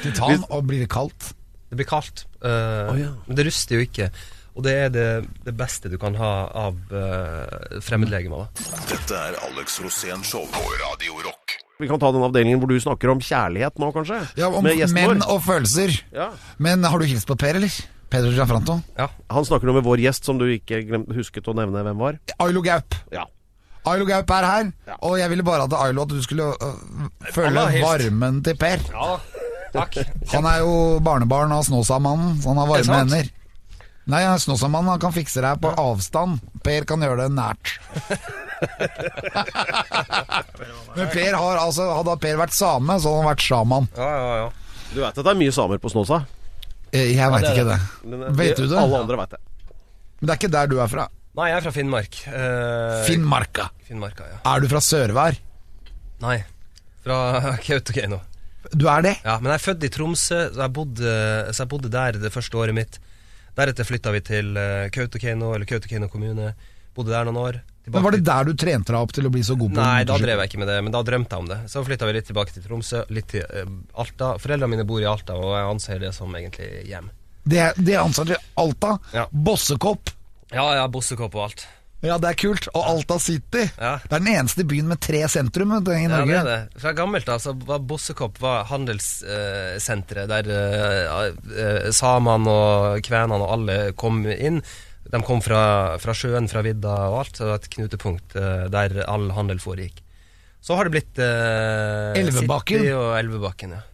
[0.00, 1.34] Titan, og blir det kaldt?
[1.68, 3.08] Det blir kaldt, Uh, oh, ja.
[3.26, 4.12] men det ruster jo ikke.
[4.54, 5.06] Og det er det,
[5.42, 6.30] det beste du kan ha
[6.66, 8.46] av uh, fremmedlegemer.
[8.86, 11.47] Dette er Alex Rosén Show på Radio Rock.
[11.78, 14.16] Vi kan ta den avdelingen hvor du snakker om kjærlighet nå, kanskje?
[14.34, 15.92] Ja, om menn og følelser.
[16.10, 16.32] Ja.
[16.58, 17.70] Men har du hilst på Per, eller?
[18.10, 18.80] Pedro Giafranto?
[18.98, 19.06] Ja.
[19.30, 22.18] Han snakker nå med vår gjest, som du ikke glemt, husket å nevne hvem var.
[22.42, 22.96] Ailo Gaup.
[23.14, 23.28] Ja.
[23.86, 24.96] Ailo Gaup er her, Ja.
[25.06, 28.82] og jeg ville bare at Ailo at du skulle øh, føle varmen til Per.
[28.90, 29.20] ja,
[29.76, 30.00] takk.
[30.34, 33.30] Han er jo barnebarn av Snåsamannen, så han har varme hender.
[34.10, 36.42] Nei, Snåsamannen han kan fikse deg på avstand.
[36.66, 37.76] Per kan gjøre det nært.
[40.96, 43.88] Men Per har altså Hadde Per vært same, så hadde han vært sjaman.
[43.98, 44.48] Ja, ja, ja.
[44.88, 46.22] Du vet at det er mye samer på Snåsa?
[46.92, 47.78] Eh, Jeg veit ikke det.
[48.08, 48.78] Men, eh, Vet du det?
[48.80, 49.40] Alle andre vet det.
[50.18, 51.04] Men det er ikke der du er fra.
[51.38, 52.16] Nei, jeg er fra Finnmark.
[52.26, 53.68] Eh, Finnmarka.
[53.86, 54.38] Finnmarka, ja.
[54.54, 55.36] Er du fra Sørvær?
[56.24, 56.38] Nei,
[57.04, 57.18] fra
[57.66, 58.18] Kautokeino.
[58.74, 59.14] Du er det?
[59.24, 61.12] Ja, men jeg er født i Tromsø, så jeg bodde,
[61.54, 62.98] så jeg bodde der det første året mitt.
[63.58, 66.50] Deretter flytta vi til eh, Kautokeino, eller Kautokeino kommune.
[66.96, 67.60] Bodde der noen år.
[67.92, 70.02] Men Var det der du trente deg opp til å bli så god på Nei,
[70.08, 71.60] da drev jeg ikke med det, men da drømte jeg om det.
[71.72, 73.72] Så flytta vi litt tilbake til Tromsø, litt til uh,
[74.02, 74.34] Alta.
[74.42, 77.10] Foreldrene mine bor i Alta, og jeg anser det som egentlig hjem.
[77.48, 78.96] Det, det er ansatt i Alta.
[79.16, 79.26] Ja.
[79.32, 80.12] Bossekopp.
[80.52, 81.66] Ja, ja, bossekopp og alt.
[82.04, 82.68] Ja, det er kult.
[82.78, 83.64] Og Alta City.
[83.74, 83.96] Ja.
[84.04, 86.58] Det er den eneste byen med tre sentrum i Ja, det er det.
[86.78, 93.56] Fra gammelt av så var Bossekopp var handelssenteret der uh, uh, samene og kvenene og
[93.56, 94.62] alle kom inn.
[95.08, 95.60] De kom fra,
[96.02, 97.36] fra sjøen, fra vidda og alt.
[97.38, 100.02] Så det var et knutepunkt eh, der all handel foregikk.
[100.60, 102.82] Så har det blitt uh, Elvebakken.
[102.82, 103.84] City og Elvebakken, ja.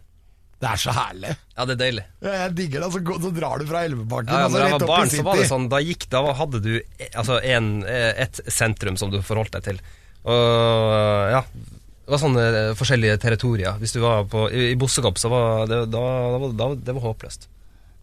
[0.59, 1.29] Det er så herlig.
[1.53, 2.03] Ja, det er deilig.
[2.25, 2.87] Ja, Jeg digger det.
[2.95, 5.13] Så, gå- så drar du fra Elvebakken Ja, ja, og så rett opp barn, i
[5.19, 8.97] så var det sånn Da gikk, da hadde du eh, altså en, eh, et sentrum
[8.97, 9.81] som du forholdt deg til.
[10.25, 13.77] Og ja Det var sånne eh, forskjellige territorier.
[13.81, 16.01] Hvis du var på, i, i Bossekopp, så var det, da,
[16.39, 17.47] da, da, det var håpløst.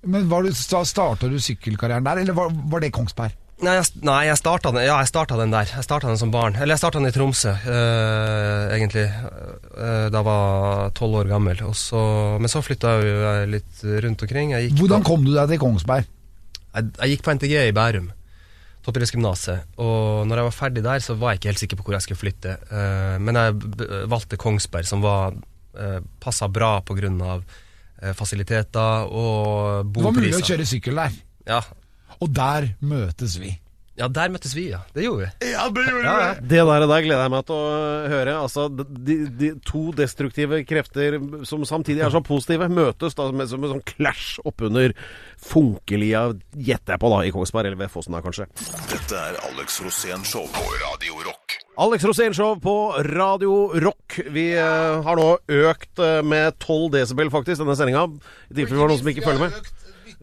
[0.03, 3.39] Men var du, Starta du sykkelkarrieren der, eller var, var det Kongsberg?
[3.63, 4.97] Nei, jeg, nei, jeg starta den, ja,
[5.39, 5.69] den der.
[5.71, 6.57] Jeg starta den som barn.
[6.59, 9.05] Eller jeg starta den i Tromsø, øh, egentlig.
[9.07, 11.63] Eh, da jeg var tolv år gammel.
[11.79, 12.01] Så,
[12.43, 14.57] men så flytta jeg litt rundt omkring.
[14.57, 16.11] Jeg Hvordan på, kom du deg til Kongsberg?
[16.73, 18.11] jeg, jeg gikk på NTG i Bærum.
[18.83, 19.79] Toppidrettsgymnaset.
[19.79, 22.07] Og når jeg var ferdig der, så var jeg ikke helt sikker på hvor jeg
[22.09, 22.59] skulle flytte.
[22.67, 25.39] Eh, men jeg valgte Kongsberg, som var
[26.21, 27.09] passa bra pga.
[27.09, 27.62] Uh,
[28.19, 31.19] fasiliteter og Det var mulig å kjøre sykkel der.
[31.49, 31.61] Ja.
[32.23, 33.53] Og der møtes vi.
[33.99, 34.81] Ja, der møttes vi, ja.
[34.97, 35.51] Det gjorde vi.
[35.53, 36.35] Ja, det gjorde Ja, ja.
[36.41, 37.73] Det der, der gleder jeg meg til å
[38.13, 38.37] høre.
[38.41, 43.65] Altså, de, de to destruktive krefter som samtidig er så positive, møtes da med, som
[43.65, 44.97] en sånn clash oppunder
[45.43, 48.49] Funkelia, gjetter jeg på, da, i Kongsberg, eller ved Fossen da, kanskje.
[48.89, 51.59] Dette er Alex Rosén Show på Radio Rock.
[51.83, 54.19] Alex Rosénshow på Radio Rock.
[54.29, 58.05] Vi eh, har nå økt eh, med 12 desibel, faktisk, denne sendinga.
[58.53, 59.71] I tilfelle det var noen som ikke følger med.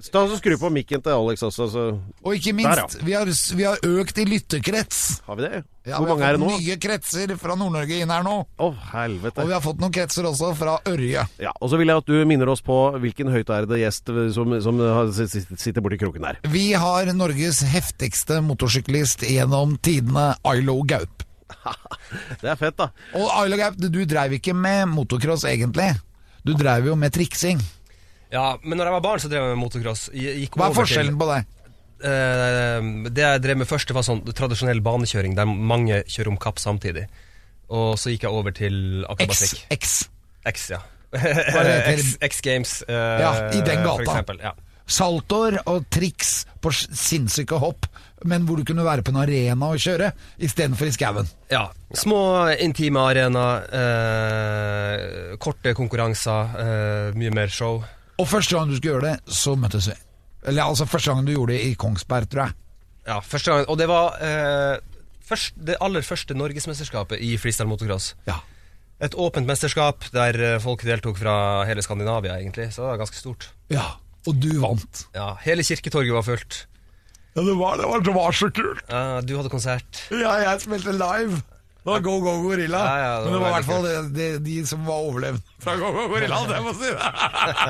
[0.08, 1.84] Ta og Skru på mikken til Alex også, så
[2.24, 5.22] Og ikke Der, minst, vi, har, vi har økt i lytterkrets.
[5.28, 5.64] har vi det.
[5.90, 6.48] Ja, Hvor mange er det nå?
[6.48, 8.36] Vi har fått nye kretser fra Nord-Norge inn her nå.
[8.60, 9.42] Å, helvete.
[9.44, 11.26] Og vi har fått noen kretser også fra Ørje.
[11.42, 14.84] Ja, og så vil jeg at du minner oss på hvilken høytærede gjest som, som
[15.18, 16.40] sitter borti kroken der.
[16.48, 21.26] Vi har Norges heftigste motorsyklist gjennom tidene, Ailo Gaup.
[22.42, 22.92] Det er fett, da.
[23.18, 25.92] Og Ailo Gaup, du dreiv ikke med motocross egentlig.
[26.46, 27.60] Du dreiv jo med triksing.
[28.32, 30.10] Ja, men når jeg var barn, så drev jeg med motocross.
[30.14, 31.40] Gikk Hva er over forskjellen på det?
[32.00, 36.28] Til, eh, det jeg drev med først, det var sånn tradisjonell banekjøring, der mange kjører
[36.36, 37.08] om kapp samtidig.
[37.70, 39.10] Og så gikk jeg over til X.
[39.10, 39.66] akrobatikk.
[39.76, 40.10] X.
[40.46, 40.80] X, ja.
[41.12, 41.92] det heter?
[41.98, 43.96] X, X Games, eh, Ja, i den gata.
[43.98, 44.40] for eksempel.
[44.46, 44.54] Ja.
[44.90, 47.86] Saltoer og triks på s- sinnssyke hopp,
[48.26, 50.12] men hvor du kunne være på en arena og kjøre,
[50.42, 51.30] istedenfor i skauen.
[51.52, 51.68] ja.
[51.94, 57.84] Små, intime arenaer, eh, korte konkurranser, eh, mye mer show.
[58.20, 59.96] Og første gang du skulle gjøre det, så møttes vi.
[60.50, 62.56] Eller altså første gang du gjorde det i Kongsberg, tror jeg.
[63.08, 64.76] Ja, første gang, og det var eh,
[65.26, 68.14] først, det aller første norgesmesterskapet i freestyle motocross.
[68.28, 68.38] Ja.
[69.00, 71.34] Et åpent mesterskap der eh, folk deltok fra
[71.70, 72.70] hele Skandinavia, egentlig.
[72.76, 73.52] Så det var ganske stort.
[73.72, 73.88] ja.
[74.28, 75.06] Og du vant.
[75.16, 76.56] Ja, Hele Kirketorget var fullt.
[77.38, 78.82] Ja, det var, det var, det var så kult.
[78.92, 80.02] Ja, du hadde konsert.
[80.12, 81.40] Ja, jeg spilte live.
[81.80, 82.80] Det var Go Go Gorilla.
[82.86, 85.54] Ja, ja, det Men det var i hvert fall det, det, de som var overlevd
[85.64, 86.90] fra Go Go Gorilla, det må si.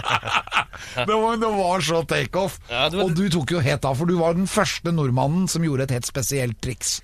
[1.10, 2.58] det, var, det var så takeoff.
[2.72, 5.66] Ja, du Og du tok jo helt av, for du var den første nordmannen som
[5.66, 6.98] gjorde et helt spesielt triks.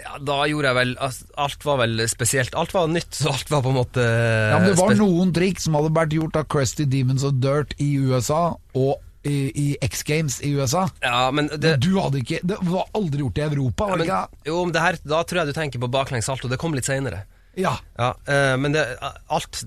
[0.00, 2.54] Ja, Da gjorde jeg vel altså, Alt var vel spesielt.
[2.58, 5.66] Alt var nytt, så alt var på en måte Ja, men Det var noen triks
[5.68, 10.02] som hadde vært gjort av Crusty Demons of Dirt i USA og i, i X
[10.06, 10.88] Games i USA.
[11.00, 14.42] Ja, men det, Men du hadde ikke Det var aldri gjort i Europa, det men?
[14.48, 16.50] Jo, men det her, da tror jeg du tenker på baklengs salto.
[16.50, 17.24] Det kom litt seinere.
[17.58, 17.76] Ja.
[17.98, 18.84] Ja, uh, men det,
[19.32, 19.64] alt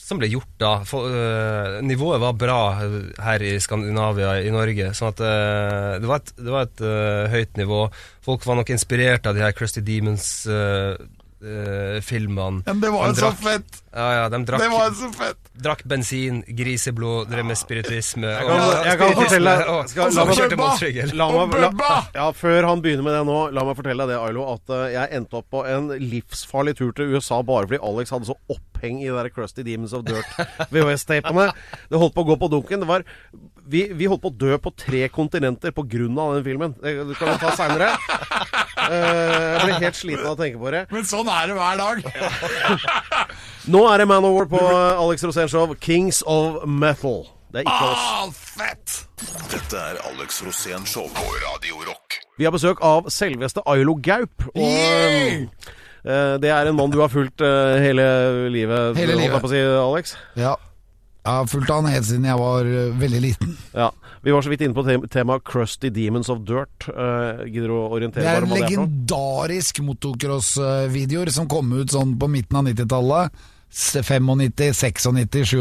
[0.00, 4.90] som ble gjort da for, uh, Nivået var bra eh, her i Skandinavia, i Norge.
[4.96, 6.84] Sånn at uh, det var et, det var et
[7.34, 7.84] høyt nivå.
[8.24, 9.84] Folk var nok inspirert av de her Crusty
[11.40, 12.62] Demons-filmene.
[12.66, 13.82] Men det var jo så fett!
[13.90, 15.38] Ja, ja, de drakk, Det var så fett!
[15.60, 18.28] drakk bensin, griseblod, drev med spiritisme.
[18.28, 20.68] Jeg kan, jeg kan fortelle og, skal, la, meg, kjørte Bubba!
[20.68, 21.14] motorsykkel.
[21.18, 24.20] la, meg, la, ja, Før han begynner med det nå, la meg fortelle deg det,
[24.28, 28.14] Ailo, at eh, jeg endte opp på en livsfarlig tur til USA bare fordi Alex
[28.14, 30.38] hadde så oppheng i de der Crusty Demons of Dirt
[30.74, 31.50] VHS-tapene.
[31.90, 32.84] Det holdt på å gå på dunken.
[32.84, 33.04] Det var,
[33.70, 36.74] vi, vi holdt på å dø på tre kontinenter av den filmen.
[36.82, 37.90] Det det kan vi ta seinere.
[38.90, 40.84] jeg ble helt sliten av å tenke på det.
[40.90, 42.02] Men sånn er det hver dag.
[43.74, 45.74] Nå er det Man of War på Alex Rosén Show.
[45.80, 47.28] Kings of Metal.
[47.50, 48.02] Det er ikke oss.
[48.06, 48.96] Ah, fett!
[49.50, 52.20] Dette er Alex Rosén Show på Radio Rock.
[52.38, 54.46] Vi har besøk av selveste Ailo Gaup.
[54.54, 55.42] Og yeah!
[56.06, 58.06] eh, det er en mann du har fulgt eh, hele
[58.54, 59.42] livet, Hele holdt jeg livet.
[59.42, 60.14] på å si, Alex.
[60.38, 60.54] Ja.
[61.20, 63.56] Jeg har fulgt han helt siden jeg var eh, veldig liten.
[63.76, 63.90] Ja.
[64.24, 66.88] Vi var så vidt inne på tem temaet Crusty Demons of Dirt.
[66.88, 68.88] Uh, gidder du å orientere Det er deg om hva det er for noe?
[68.88, 73.40] legendarisk motocross-videoer som kom ut sånn på midten av 90-tallet.
[73.70, 75.60] 95, 96, 97.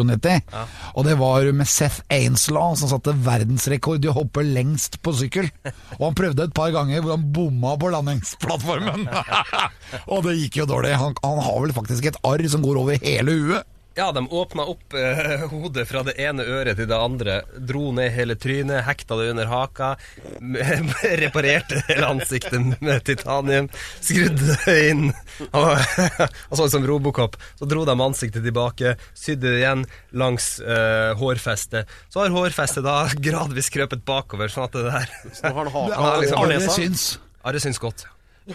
[0.97, 5.51] Og det var med Seth Ainslaw som satte verdensrekord i å hoppe lengst på sykkel.
[5.99, 9.05] Og han prøvde et par ganger hvor han bomma på landingsplattformen.
[10.11, 10.95] og det gikk jo dårlig.
[10.99, 13.75] Han, han har vel faktisk et arr som går over hele huet.
[13.99, 17.33] Ja, de åpna opp eh, hodet fra det ene øret til det andre,
[17.67, 19.89] dro ned hele trynet, hekta det under haka,
[21.23, 23.67] reparerte hele ansiktet med titanium,
[23.99, 25.09] skrudde det inn
[25.59, 27.35] og, og så ut som Robocop.
[27.59, 29.83] Så dro de ansiktet tilbake, sydde det igjen
[30.15, 31.91] langs eh, hårfestet.
[32.07, 35.75] Så har hårfestet da gradvis krøpet bakover, sånn at det der Så har han Det
[35.75, 37.09] haka liksom over alle syns.
[37.43, 38.07] Arre syns godt.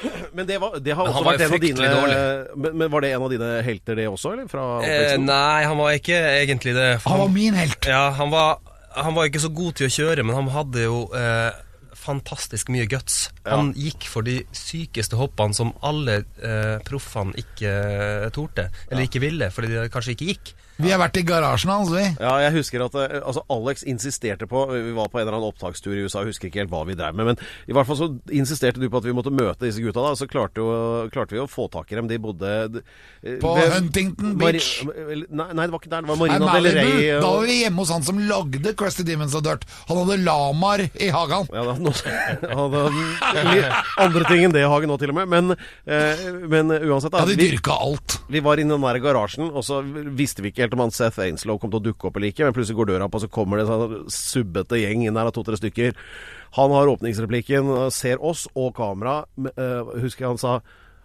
[0.37, 2.21] Men det, var, det har Men også vært en av dine dårlig.
[2.57, 4.49] men, men var det en av dine helter, det også, eller?
[4.51, 6.89] Fra Eh, nei, han var ikke egentlig det.
[7.05, 7.87] Han var min helt.
[7.89, 8.59] Ja, han var,
[8.97, 11.53] han var ikke så god til å kjøre, men han hadde jo eh,
[12.05, 13.29] fantastisk mye guts.
[13.49, 19.23] Han gikk for de sykeste hoppene som alle eh, proffene ikke eh, torde, eller ikke
[19.25, 20.55] ville, fordi de kanskje ikke gikk.
[20.83, 22.03] Vi har vært i garasjen hans, vi.
[22.19, 25.47] Ja, jeg husker at eh, altså Alex insisterte på Vi var på en eller annen
[25.53, 27.29] opptakstur i USA, jeg husker ikke helt hva vi drev med.
[27.31, 27.39] Men
[27.71, 30.03] i hvert fall så insisterte du på at vi måtte møte disse gutta.
[30.03, 30.67] da Så klarte, jo,
[31.15, 32.09] klarte vi å få tak i dem.
[32.11, 32.51] De bodde
[33.23, 34.83] eh, På ved- Huntington Mari- Beach.
[35.31, 36.03] Nei, nei, det var ikke der.
[36.03, 36.91] Det var Nei, Marina del Rey.
[36.91, 37.07] Rey.
[37.23, 39.63] Da var vi hjemme hos han som lagde Crusty Demons of Dirt.
[39.89, 41.47] Han hadde lamaer i hagen.
[41.55, 41.95] Ja, da, nå,
[44.05, 45.31] andre ting enn det i hagen nå, til og med.
[45.31, 45.55] Men,
[45.87, 47.23] eh, men uansett, da.
[47.25, 48.19] hadde de dyrka alt.
[48.29, 49.81] vi var inne i den der garasjen, og så
[50.19, 52.49] visste vi ikke helt om han Seth Ainslow kom til å dukke opp eller ikke.
[52.49, 55.31] Men plutselig går døra opp, og så kommer det en sånn subbete gjeng inn av
[55.37, 55.95] to-tre stykker.
[56.59, 59.25] Han har åpningsreplikken, ser oss og kamera.
[59.39, 60.61] eh, husker jeg han sa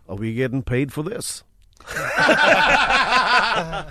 [0.09, 1.43] Are we getting paid for this?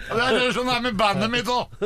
[0.09, 1.67] Det er sånn det er med bandet mitt òg.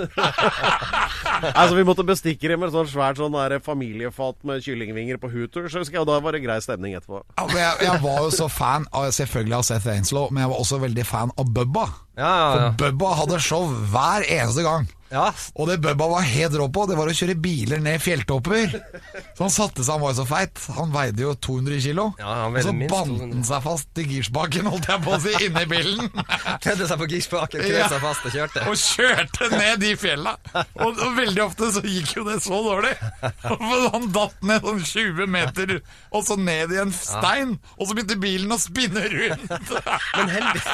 [1.42, 5.30] Altså, vi måtte bestikke dem med et sånt svært sånn der familiefat med kyllingvinger på
[5.32, 7.18] Hooters, husker jeg, og da var det grei stemning etterpå.
[7.50, 10.78] Jeg, jeg var jo så fan av, selvfølgelig av Seth Ainslow, men jeg var også
[10.84, 11.86] veldig fan av Bubba.
[12.14, 12.76] Ja, ja, For.
[12.84, 14.86] Bubba hadde show hver eneste gang.
[15.12, 15.27] Ja.
[15.61, 18.72] Og det Bubba var helt rå på, det var å kjøre biler ned fjelltopper.
[19.37, 20.62] Så han satte seg, han var jo så feit.
[20.79, 22.07] Han veide jo 200 kilo.
[22.20, 25.64] Ja, og så bandt han seg fast til girspaken, holdt jeg på å si, inni
[25.70, 26.09] bilen.
[26.64, 27.88] Knødde seg på girspaken, Ja.
[27.92, 28.64] seg fast og kjørte.
[28.72, 30.33] Og kjørte ned de fjella.
[30.57, 32.94] Og, og veldig ofte så gikk jo det så dårlig.
[33.42, 35.77] For han datt ned sånn 20 meter,
[36.12, 37.57] og så ned i en stein.
[37.77, 39.77] Og så begynte bilen å spinne rundt.
[40.16, 40.62] Men, heldig,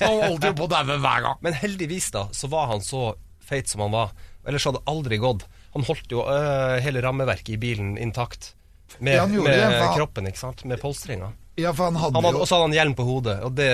[0.00, 1.38] Han holdt jo på å daue hver gang.
[1.44, 3.14] men heldigvis da, så var han så
[3.44, 4.14] feit som han var.
[4.46, 5.44] Ellers hadde det aldri gått.
[5.74, 8.54] Han holdt jo øh, hele rammeverket i bilen intakt.
[8.98, 10.64] Med, Ja, gjorde med det, kroppen, ikke sant?
[10.66, 11.30] Med polstringa.
[11.60, 13.70] Ja, og så hadde han hjelm på hodet, og det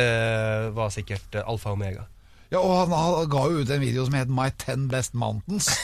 [0.76, 2.06] var sikkert alfa og omega.
[2.52, 5.66] Ja, og han, han ga jo ut en video som het My 10 Best Mountains.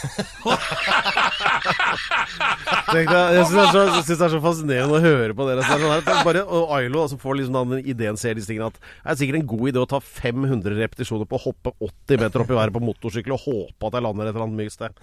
[2.92, 5.35] Tenk deg, jeg syns det, er så- jeg synes det er så fascinerende å høre
[5.37, 5.62] på dere.
[5.66, 8.48] Så det er sånn her, bare, og Ailo altså, får liksom den ideen, ser disse
[8.51, 11.72] tingene at det er sikkert en god idé å ta 500 repetisjoner på å hoppe
[11.83, 14.59] 80 meter opp i været på motorsykkel og håpe at jeg lander et eller annet
[14.62, 14.92] mykt sted.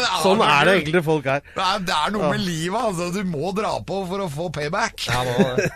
[0.00, 1.42] Er Sånn er det egentlig folk er.
[1.54, 3.08] Det er, det er noe med livet, altså.
[3.14, 5.06] Du må dra på for å få payback.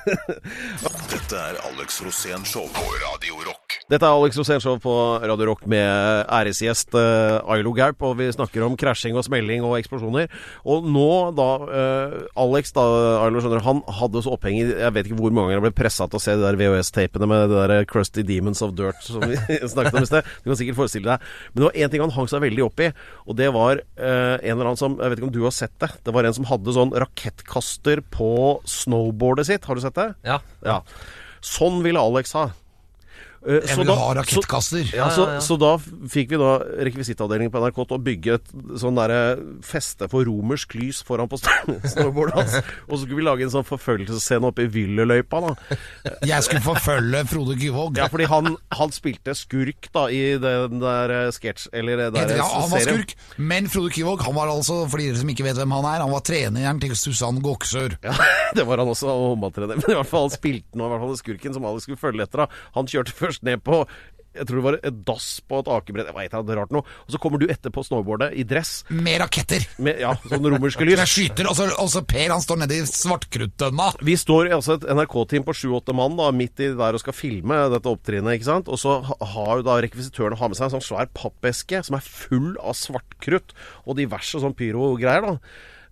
[1.13, 3.79] Dette er Alex Rosén Show på Radio Rock.
[3.91, 8.65] Dette er Alex Rosénshow på Radio Rock med æresgjest uh, Ailo Gaup, og vi snakker
[8.65, 10.31] om krasjing og smelling og eksplosjoner.
[10.65, 12.85] Og nå da eh, Alex da,
[13.25, 15.67] Ailo, skjønner du, han hadde så oppheng i Jeg vet ikke hvor mange ganger han
[15.67, 19.05] ble pressa til å se de der VHS-tapene med det der Crusty Demons of Dirt
[19.05, 19.37] som vi
[19.75, 20.33] snakket om i sted.
[20.41, 21.29] Du kan sikkert forestille deg.
[21.53, 22.91] Men det var én ting han hang seg veldig opp i,
[23.29, 25.77] og det var eh, en eller annen som Jeg vet ikke om du har sett
[25.85, 25.93] det.
[26.07, 28.33] Det var en som hadde sånn rakettkaster på
[28.79, 29.69] snowboardet sitt.
[29.69, 30.13] Har du sett det?
[30.25, 30.41] ja.
[30.65, 30.81] Ja.
[31.45, 32.47] Sånn ville Alex ha.
[33.47, 34.95] Eh, Jeg så vil da- ha så- rakettkasser.
[34.97, 35.77] ja, så, så da
[36.09, 36.53] fikk vi da
[36.89, 38.47] rekvisittavdelingen på NRK til å bygge et
[38.81, 41.37] sånn derre feste for romersk lys foran på
[41.93, 42.55] snowboardet hans.
[42.89, 45.77] Og så skulle vi lage en sånn forfølgelsesscene oppe i Willerløypa, da.
[46.25, 47.99] Jeg skulle forfølge Frode Gyvåg.
[48.01, 51.69] Ja, fordi han, han spilte skurk da i den der eh, sketsj...
[51.75, 53.03] Eller det der Ja, han var serien.
[53.05, 56.01] skurk, men Frode Kyvåg han var altså, for dere som ikke vet hvem han er,
[56.07, 57.99] han var treneren til Susann Goksør.
[58.05, 58.17] Ja,
[58.57, 59.77] det var han også, og håndballtrener.
[59.83, 62.25] Men i hvert fall han spilte nå i hvert fall skurken som alle skulle følge
[62.25, 62.45] etter.
[62.47, 62.63] da.
[62.79, 63.87] Han kjørte først ned på
[64.35, 66.83] Jeg tror det var et dass på et akebrett, jeg vet det er rart noe.
[67.07, 69.63] Og så kommer du etter på snowboardet i dress Med raketter!
[69.79, 71.13] med ja, sånn romerske Jeg lys.
[71.13, 73.87] skyter, og så, og så Per han står nede i svartkruttdønna.
[74.03, 77.61] Vi står altså et NRK-team på sju-åtte mann da, midt i der og skal filme
[77.71, 78.35] dette opptrinnet.
[78.35, 78.67] ikke sant?
[78.75, 82.03] Og så har jo da rekvisitøren har med seg en sånn svær pappeske som er
[82.03, 83.55] full av svartkrutt
[83.87, 85.31] og diverse sånn pyrogreier.
[85.31, 85.39] da.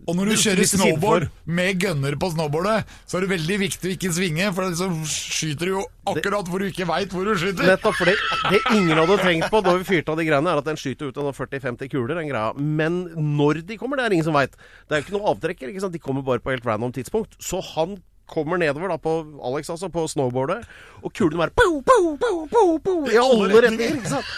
[0.08, 3.92] Og når du kjører snowboard med gunner på snowboardet, så er det veldig viktig å
[3.94, 7.68] ikke svinge, for så skyter du jo akkurat hvor du ikke veit hvor du skyter.
[7.70, 8.16] Nettopp, for det,
[8.50, 11.12] det ingen hadde tenkt på da vi fyrte av de greiene, er at den skyter
[11.12, 12.50] ut av 40-50 kuler, den greia.
[12.58, 13.04] Men
[13.38, 14.58] når de kommer, det er ingen som veit.
[14.88, 15.94] Det er jo ikke noe avtrekker, ikke sant.
[15.94, 17.38] De kommer bare på helt random tidspunkt.
[17.38, 20.66] Så han kommer nedover da på Alex, altså, på snowboardet,
[21.02, 24.28] og kulene bare pow, pow, pow, pow, pow, i alle retninger, ikke sant.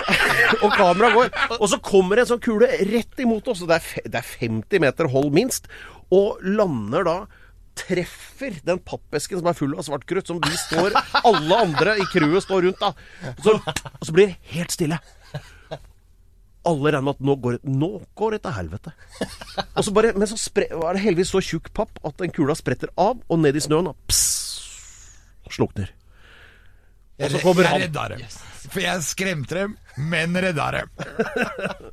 [0.64, 1.30] og kameraet går.
[1.60, 4.84] Og så kommer en sånn kule rett imot oss, og det er, det er 50
[4.84, 5.70] meter hold minst,
[6.10, 7.18] og lander da
[7.80, 12.06] treffer den pappesken som er full av svart krutt, som vi står Alle andre i
[12.12, 12.92] crewet står rundt, da.
[13.40, 14.98] Så, og så blir det helt stille.
[16.68, 17.88] Alle regner med at nå går, nå
[18.20, 18.92] går det til helvete.
[19.78, 22.56] Og så bare, men så spre, er det heldigvis så tjukk papp at den kula
[22.58, 24.26] spretter av og ned i snøen og pss,
[25.56, 25.88] slukner.
[27.20, 27.80] Og så kommer jeg han.
[27.86, 28.20] redda dem.
[28.70, 29.72] For jeg skremte dem,
[30.10, 30.88] men redda dem.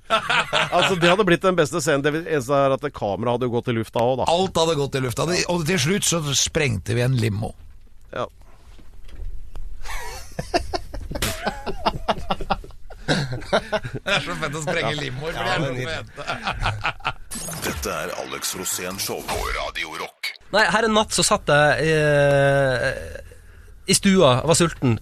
[0.08, 2.04] Altså, det hadde blitt den beste scenen.
[2.06, 4.28] Det eneste er at kameraet hadde gått i lufta òg, da.
[4.32, 5.26] Alt hadde gått i lufta.
[5.52, 7.50] Og til slutt så sprengte vi en limo.
[8.16, 8.26] Ja.
[13.08, 15.34] Det er så fett å sprenge limoer.
[15.34, 17.18] for det er det er så fett.
[17.68, 20.32] Dette er Alex Rosén Show på Radio Rock.
[20.54, 22.88] Nei, her en natt så satt jeg eh,
[23.88, 24.98] i stua, jeg var sulten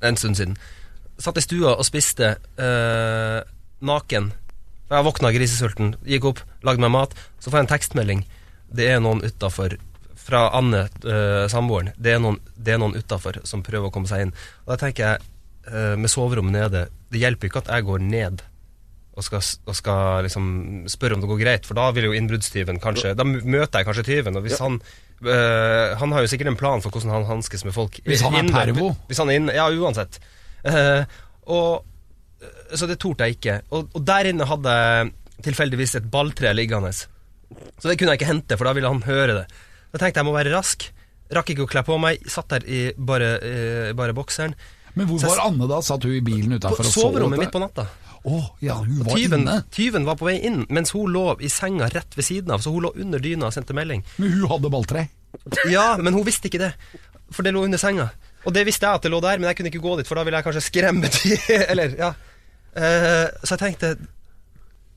[0.00, 0.56] en stund siden.
[1.20, 3.40] Satt i stua og spiste eh,
[3.84, 4.30] naken.
[4.90, 7.16] Jeg våkna grisesulten, gikk opp, lagde meg mat.
[7.38, 8.24] Så får jeg en tekstmelding.
[8.74, 9.76] Det er noen utafor
[10.20, 11.92] fra Anne, eh, samboeren.
[11.96, 14.34] Det er noen, det er noen utafor som prøver å komme seg inn.
[14.64, 15.30] Og da tenker jeg,
[15.70, 16.80] med soverommet nede
[17.12, 18.40] Det hjelper ikke at jeg går ned
[19.20, 20.44] og skal, og skal liksom
[20.90, 24.06] spørre om det går greit, for da vil jo innbruddstyven kanskje Da møter jeg kanskje
[24.06, 27.64] tyven, og hvis han øh, Han har jo sikkert en plan for hvordan han hanskes
[27.66, 28.00] med folk.
[28.06, 28.92] Hvis han er Inne- pervo?
[29.10, 30.20] Hvis han er inne, ja, uansett.
[30.64, 31.04] Uh,
[31.50, 31.84] og
[32.76, 33.60] Så det torde jeg ikke.
[33.74, 35.12] Og, og der inne hadde jeg
[35.44, 36.92] tilfeldigvis et balltre liggende.
[36.94, 39.46] Så det kunne jeg ikke hente, for da ville han høre det.
[39.90, 40.86] Da tenkte jeg jeg må være rask.
[41.34, 42.22] Rakk ikke å kle på meg.
[42.30, 44.54] Satt der i bare, uh, bare bokseren.
[44.98, 45.80] Men hvor var Anne da?
[45.84, 47.86] Satt hun i bilen utafor og så soverommet mitt på natta.
[48.28, 49.60] Oh, ja, hun var Tyven, inne.
[49.72, 52.60] tyven var på vei inn, mens hun lå i senga rett ved siden av.
[52.60, 54.02] Så hun lå under dyna og sendte melding.
[54.20, 55.06] Men hun hadde balltre.
[55.72, 56.72] Ja, men hun visste ikke det,
[57.32, 58.10] for det lå under senga.
[58.44, 60.20] Og det visste jeg at det lå der, men jeg kunne ikke gå dit, for
[60.20, 61.32] da ville jeg kanskje skremme ty...
[61.72, 62.12] Eller, ja.
[62.76, 63.94] Eh, så jeg tenkte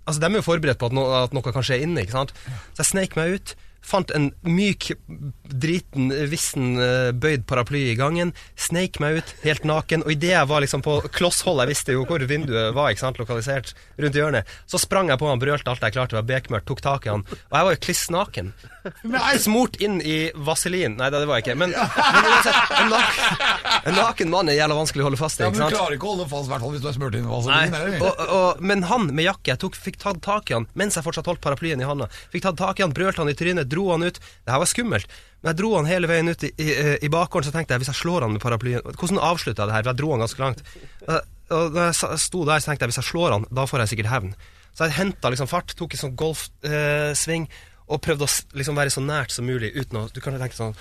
[0.03, 2.33] Altså, de er jo forberedt på at, no at noe kan skje inne, ikke sant.
[2.75, 3.53] Så jeg sneik meg ut.
[3.83, 4.91] Fant en myk,
[5.43, 8.31] driten, vissen, eh, bøyd paraply i gangen.
[8.55, 10.05] Sneik meg ut, helt naken.
[10.07, 13.19] Og idet jeg var liksom på klosshold, jeg visste jo hvor vinduet var, ikke sant,
[13.19, 16.67] lokalisert rundt hjørnet, så sprang jeg på han, brølte alt jeg klarte, det var bekmørkt,
[16.71, 17.25] tok tak i han.
[17.27, 18.53] Og jeg var jo kliss naken.
[19.43, 20.97] Smurt inn i vaselin.
[20.99, 21.57] Nei, det var jeg ikke.
[21.59, 23.45] Men, men uansett, en naken,
[23.91, 25.45] en naken mann er jævla vanskelig å holde fast i.
[25.45, 27.15] ja, men du klarer ikke å holde fast, i hvert fall hvis du er smurt
[27.19, 27.77] inn i Nei, vaselin.
[27.79, 28.07] eller?
[28.07, 31.05] og, og, men han med jakke, jeg tok, fikk tatt tak i han mens jeg
[31.05, 32.07] fortsatt holdt paraplyen i handa.
[32.33, 34.21] Fikk tatt tak i han, brølte han i trynet, dro han ut.
[34.23, 35.19] Det her var skummelt.
[35.43, 36.69] Men jeg dro han hele veien ut i, i,
[37.03, 39.75] i bakgården, så tenkte jeg hvis jeg slår han med paraplyen Hvordan avslutta jeg det
[39.75, 39.89] her?
[39.91, 40.63] Jeg dro han ganske langt.
[41.09, 41.19] Eh,
[41.51, 43.91] Og da jeg sto der, så tenkte jeg hvis jeg slår han, da får jeg
[43.91, 44.31] sikkert hevn.
[44.73, 47.43] Så jeg henta liksom fart, tok en sånn golfsving
[47.91, 50.71] og prøvde å liksom være så nært som mulig uten å Du kan tenke sånn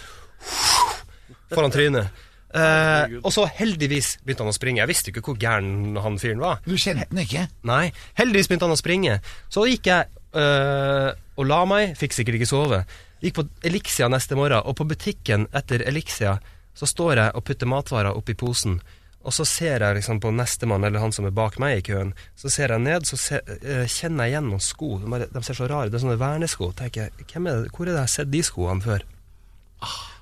[1.52, 2.08] Foran trynet.
[2.52, 4.80] Eh, og så heldigvis begynte han å springe.
[4.82, 6.60] Jeg visste jo ikke hvor gæren han fyren var.
[6.64, 7.46] Du kjente den ikke?
[7.68, 7.86] Nei,
[8.18, 9.18] heldigvis begynte han å springe.
[9.52, 12.82] Så gikk jeg øh, og la meg, fikk sikkert ikke sove.
[13.22, 16.38] Gikk på Elixia neste morgen, og på butikken etter Elixia
[16.74, 18.80] så står jeg og putter matvarer oppi posen.
[19.22, 22.10] Og så ser jeg liksom på nestemann, eller han som er bak meg i køen,
[22.38, 24.96] så ser jeg ned, så ser, uh, kjenner jeg igjen noen sko.
[24.98, 25.92] De, bare, de ser så rare.
[25.92, 26.72] Det er sånne vernesko.
[26.78, 29.06] tenker jeg, hvem er det, Hvor er det jeg har sett de skoene før?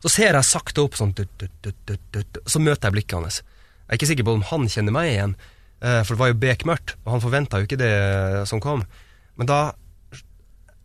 [0.04, 3.40] Så ser jeg sakte opp sånn dut, dut, dut, Så møter jeg blikket hans.
[3.40, 5.36] Jeg er ikke sikker på om han kjenner meg igjen,
[5.80, 8.84] uh, for det var jo bekmørkt, og han forventa jo ikke det eh, som kom.
[9.40, 9.60] Men da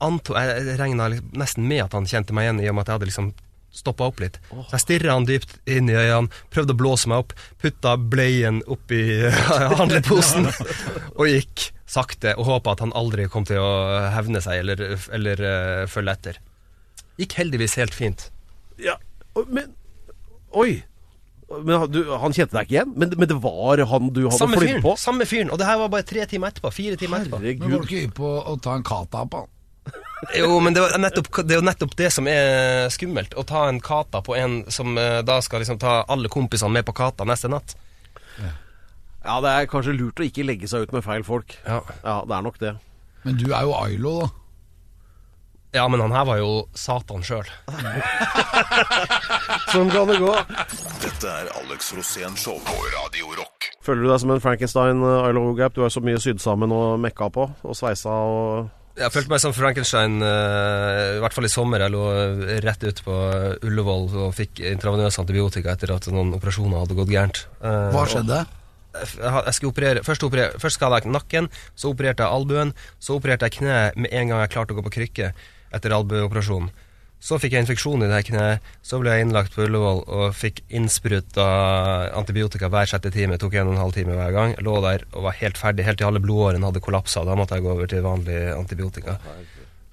[0.03, 2.97] anto, jeg regna nesten med at han kjente meg igjen, i og med at jeg
[2.99, 3.33] hadde liksom
[3.75, 4.37] stoppa opp litt.
[4.51, 8.61] Så jeg stirra han dypt inn i øynene, prøvde å blåse meg opp, putta bleien
[8.71, 9.01] oppi
[9.79, 10.47] handleposen
[11.19, 13.71] og gikk sakte og håpa at han aldri kom til å
[14.15, 16.39] hevne seg eller, eller uh, følge etter.
[17.19, 18.29] Gikk heldigvis helt fint.
[18.81, 18.95] Ja,
[19.47, 19.73] men
[20.55, 20.77] Oi!
[21.45, 22.93] Men han- du, han kjente deg ikke igjen?
[22.97, 24.95] Men, men det var han du hadde flydd på?
[24.97, 25.51] samme fyren.
[25.53, 26.71] Og det her var bare tre timer etterpå.
[26.73, 27.37] Fire timer etterpå.
[27.43, 27.83] Men var Herregud.
[27.83, 29.51] du ikke hypp på å ta en kata på han?
[30.35, 33.35] Jo, men det, nettopp, det er jo nettopp det som er skummelt.
[33.37, 36.87] Å ta en kata på en som eh, da skal liksom ta alle kompisene med
[36.87, 37.75] på kata neste natt.
[39.25, 41.55] Ja, det er kanskje lurt å ikke legge seg ut med feil folk.
[41.65, 41.81] Ja.
[42.05, 42.75] Ja, det er nok det.
[43.25, 44.27] Men du er jo Ailo, da.
[45.79, 47.47] ja, men han her var jo Satan sjøl.
[49.73, 50.29] Sånn kan det gå.
[51.01, 53.71] Dette er Alex Rosén Show på Radio Rock.
[53.85, 55.73] Føler du deg som en Frankenstein, Isle of Gap?
[55.73, 59.41] Du er så mye sydd sammen og mekka på, og sveisa og Jeg følte meg
[59.43, 61.83] som Frankenstein, eh, i hvert fall i sommer.
[61.83, 62.03] Jeg lå
[62.63, 63.15] rett ute på
[63.67, 67.41] Ullevål og fikk intravenøs antibiotika etter at noen operasjoner hadde gått gærent.
[67.59, 68.45] Eh, Hva skjedde?
[68.95, 73.17] Jeg jeg skulle operere, først, operere, først skada jeg nakken, så opererte jeg albuen, så
[73.19, 75.33] opererte jeg kneet med en gang jeg klarte å gå på krykke
[75.75, 76.71] etter albueoperasjonen.
[77.19, 80.35] Så fikk jeg infeksjon i det her kneet, så ble jeg innlagt på Ullevål og
[80.37, 81.45] fikk innspruta
[82.13, 83.39] antibiotika hver sjette time.
[83.41, 84.55] Tok en og en halv time hver gang.
[84.61, 87.25] Lå der og var helt ferdig, helt til alle blodårene hadde kollapsa.
[87.25, 89.17] Da måtte jeg gå over til vanlig antibiotika.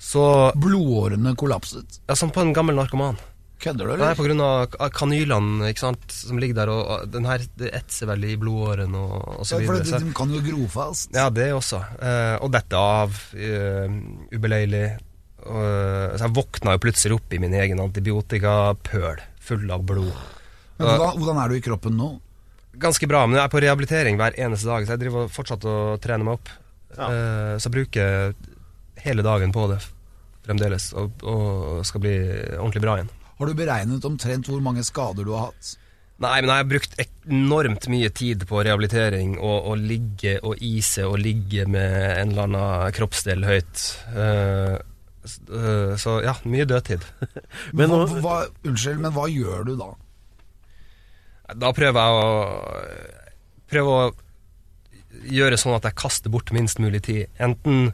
[0.02, 0.24] Så
[0.58, 2.02] Blodårene kollapset.
[2.08, 3.20] Ja, som på en gammel narkoman.
[3.62, 4.08] Kødder du, eller?
[4.08, 7.70] Nei, på grunn av kanylene ikke sant, som ligger der, og, og den her det
[7.78, 10.00] etser veldig i blodårene og, og så Ja, for videre.
[10.00, 11.14] Så, de kan jo gro fast.
[11.14, 11.78] ja, det også.
[12.02, 13.96] Eh, og dette av uh,
[14.34, 14.86] ubeleilig.
[15.42, 20.12] Og, eh, så jeg våkna jo plutselig opp i min egen antibiotikapøl, full av blod.
[20.78, 22.10] Men hvordan, hvordan er du i kroppen nå?
[22.82, 25.98] Ganske bra, men jeg er på rehabilitering hver eneste dag, så jeg driver fortsatt og
[26.04, 26.52] trener meg opp.
[26.96, 27.08] Ja.
[27.08, 28.32] Eh, så jeg bruker
[29.02, 29.82] hele dagen på det
[30.46, 32.16] fremdeles, og, og skal bli
[32.58, 33.12] ordentlig bra igjen.
[33.38, 35.76] Har du beregnet omtrent hvor mange skader du har hatt?
[36.22, 41.06] Nei, men jeg har brukt enormt mye tid på rehabilitering og, å ligge og ise
[41.08, 43.82] og ligge med en eller annen kroppsdel høyt.
[44.14, 44.76] Eh,
[45.22, 47.04] så ja, mye dødtid.
[47.78, 49.92] Men hva, hva, unnskyld, men hva gjør du da?
[51.62, 52.26] Da prøver jeg å
[53.72, 54.08] Prøve å
[55.32, 57.30] gjøre sånn at jeg kaster bort minst mulig tid.
[57.40, 57.92] Enten,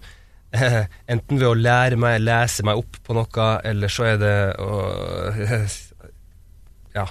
[0.50, 4.36] eh, enten ved å lære meg, lese meg opp på noe, eller så er det
[4.62, 4.72] å
[6.96, 7.04] Ja,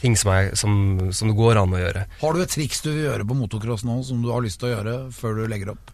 [0.00, 0.74] ting som, jeg, som,
[1.12, 2.06] som det går an å gjøre.
[2.22, 4.70] Har du et triks du vil gjøre på motocross nå, som du har lyst til
[4.70, 5.93] å gjøre før du legger opp?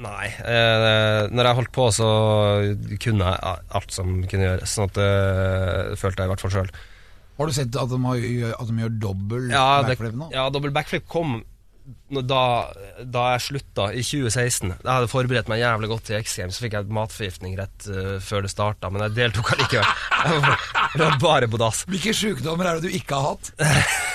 [0.00, 0.28] Nei.
[0.44, 2.08] Eh, når jeg holdt på, så
[3.02, 4.74] kunne jeg alt som kunne gjøres.
[4.76, 6.72] Sånn at det følte jeg i hvert fall sjøl.
[7.40, 8.24] Har du sett at de, har,
[8.60, 10.26] at de gjør dobbel Ja, backflip nå?
[10.34, 11.38] ja, dobbel backflip kom
[12.26, 12.42] da,
[13.06, 14.72] da jeg slutta, i 2016.
[14.72, 18.16] Jeg hadde forberedt meg jævlig godt til X Games, så fikk jeg matforgiftning rett uh,
[18.24, 20.56] før det starta, men jeg deltok allikevel.
[20.90, 21.84] Det var bare på dass.
[21.90, 23.52] Hvilke sykdommer er det du ikke har hatt?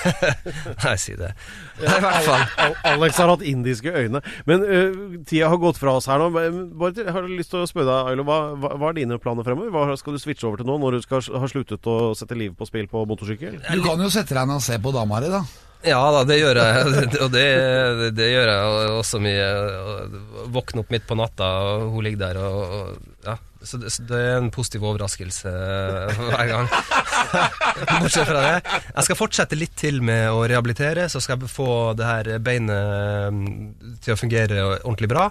[0.84, 1.32] Nei, si det.
[1.80, 2.76] I hvert fall.
[2.92, 4.20] Alex har hatt indiske øyne.
[4.48, 6.30] Men uh, tida har gått fra oss her nå.
[6.76, 9.20] Bare til, jeg har lyst til å spørre deg, Ailo, hva, hva, hva er dine
[9.22, 9.72] planer fremover?
[9.72, 12.60] Hva skal du switche over til nå, når du skal har sluttet å sette livet
[12.60, 13.62] på spill på motorsykkel?
[13.72, 15.46] Du kan jo sette deg ned og se på dama di, da.
[15.84, 16.94] Ja da, det gjør jeg.
[17.24, 17.46] Og det,
[18.16, 19.50] det, gjør jeg også mye.
[20.54, 22.96] Våkne opp midt på natta, og hun ligger der og
[23.26, 23.36] ja.
[23.66, 25.50] Så det, så det er en positiv overraskelse
[26.28, 26.68] hver gang.
[28.04, 28.76] Bortsett fra det.
[28.92, 33.34] Jeg skal fortsette litt til med å rehabilitere, så skal jeg få det her beinet
[33.34, 33.50] mm,
[34.04, 35.26] til å fungere ordentlig bra.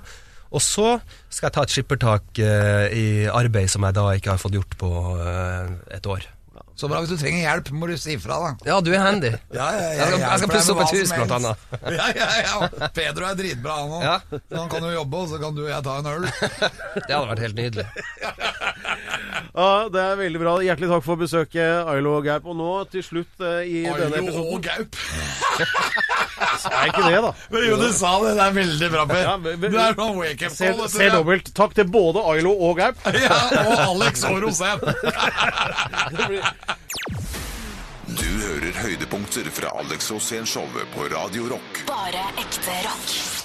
[0.55, 0.97] Og så
[1.29, 4.77] skal jeg ta et skippertak eh, i arbeid som jeg da ikke har fått gjort
[4.83, 6.27] på eh, et år.
[6.75, 8.49] Så bra, hvis du trenger hjelp, må du si ifra, da.
[8.67, 9.29] Ja, du er handy.
[9.55, 11.63] Ja, ja, ja, Jeg skal, jeg skal pusse opp et hus, blant annet.
[11.95, 12.89] Ja, ja, ja.
[12.97, 14.39] Pedro er dritbra, han òg.
[14.57, 16.27] Han kan jo jobbe, og så kan du og jeg ta en øl.
[17.07, 17.87] Det hadde vært helt nydelig.
[19.55, 20.53] Ja, Det er veldig bra.
[20.65, 22.45] Hjertelig takk for besøket, Ailo og Gaup.
[22.51, 24.95] Og nå til slutt øh, i denne Ailo episoden og Gaup.
[26.65, 27.29] Er ikke det, da?
[27.53, 28.31] Men jo, du sa det.
[28.35, 29.21] Det er veldig bra, Per.
[29.23, 30.81] Ja, men- men- Du er sånn wake-up Se, call.
[30.81, 30.97] vet du.
[30.97, 31.51] se dobbelt.
[31.55, 33.05] Takk til både Ailo og Gaup.
[33.25, 34.83] Ja, og Alex og Rosén.
[38.05, 41.81] Du hører høydepunkter fra Alex Rosén Showet på Radio Rock.
[41.87, 43.44] Bare ekte rock.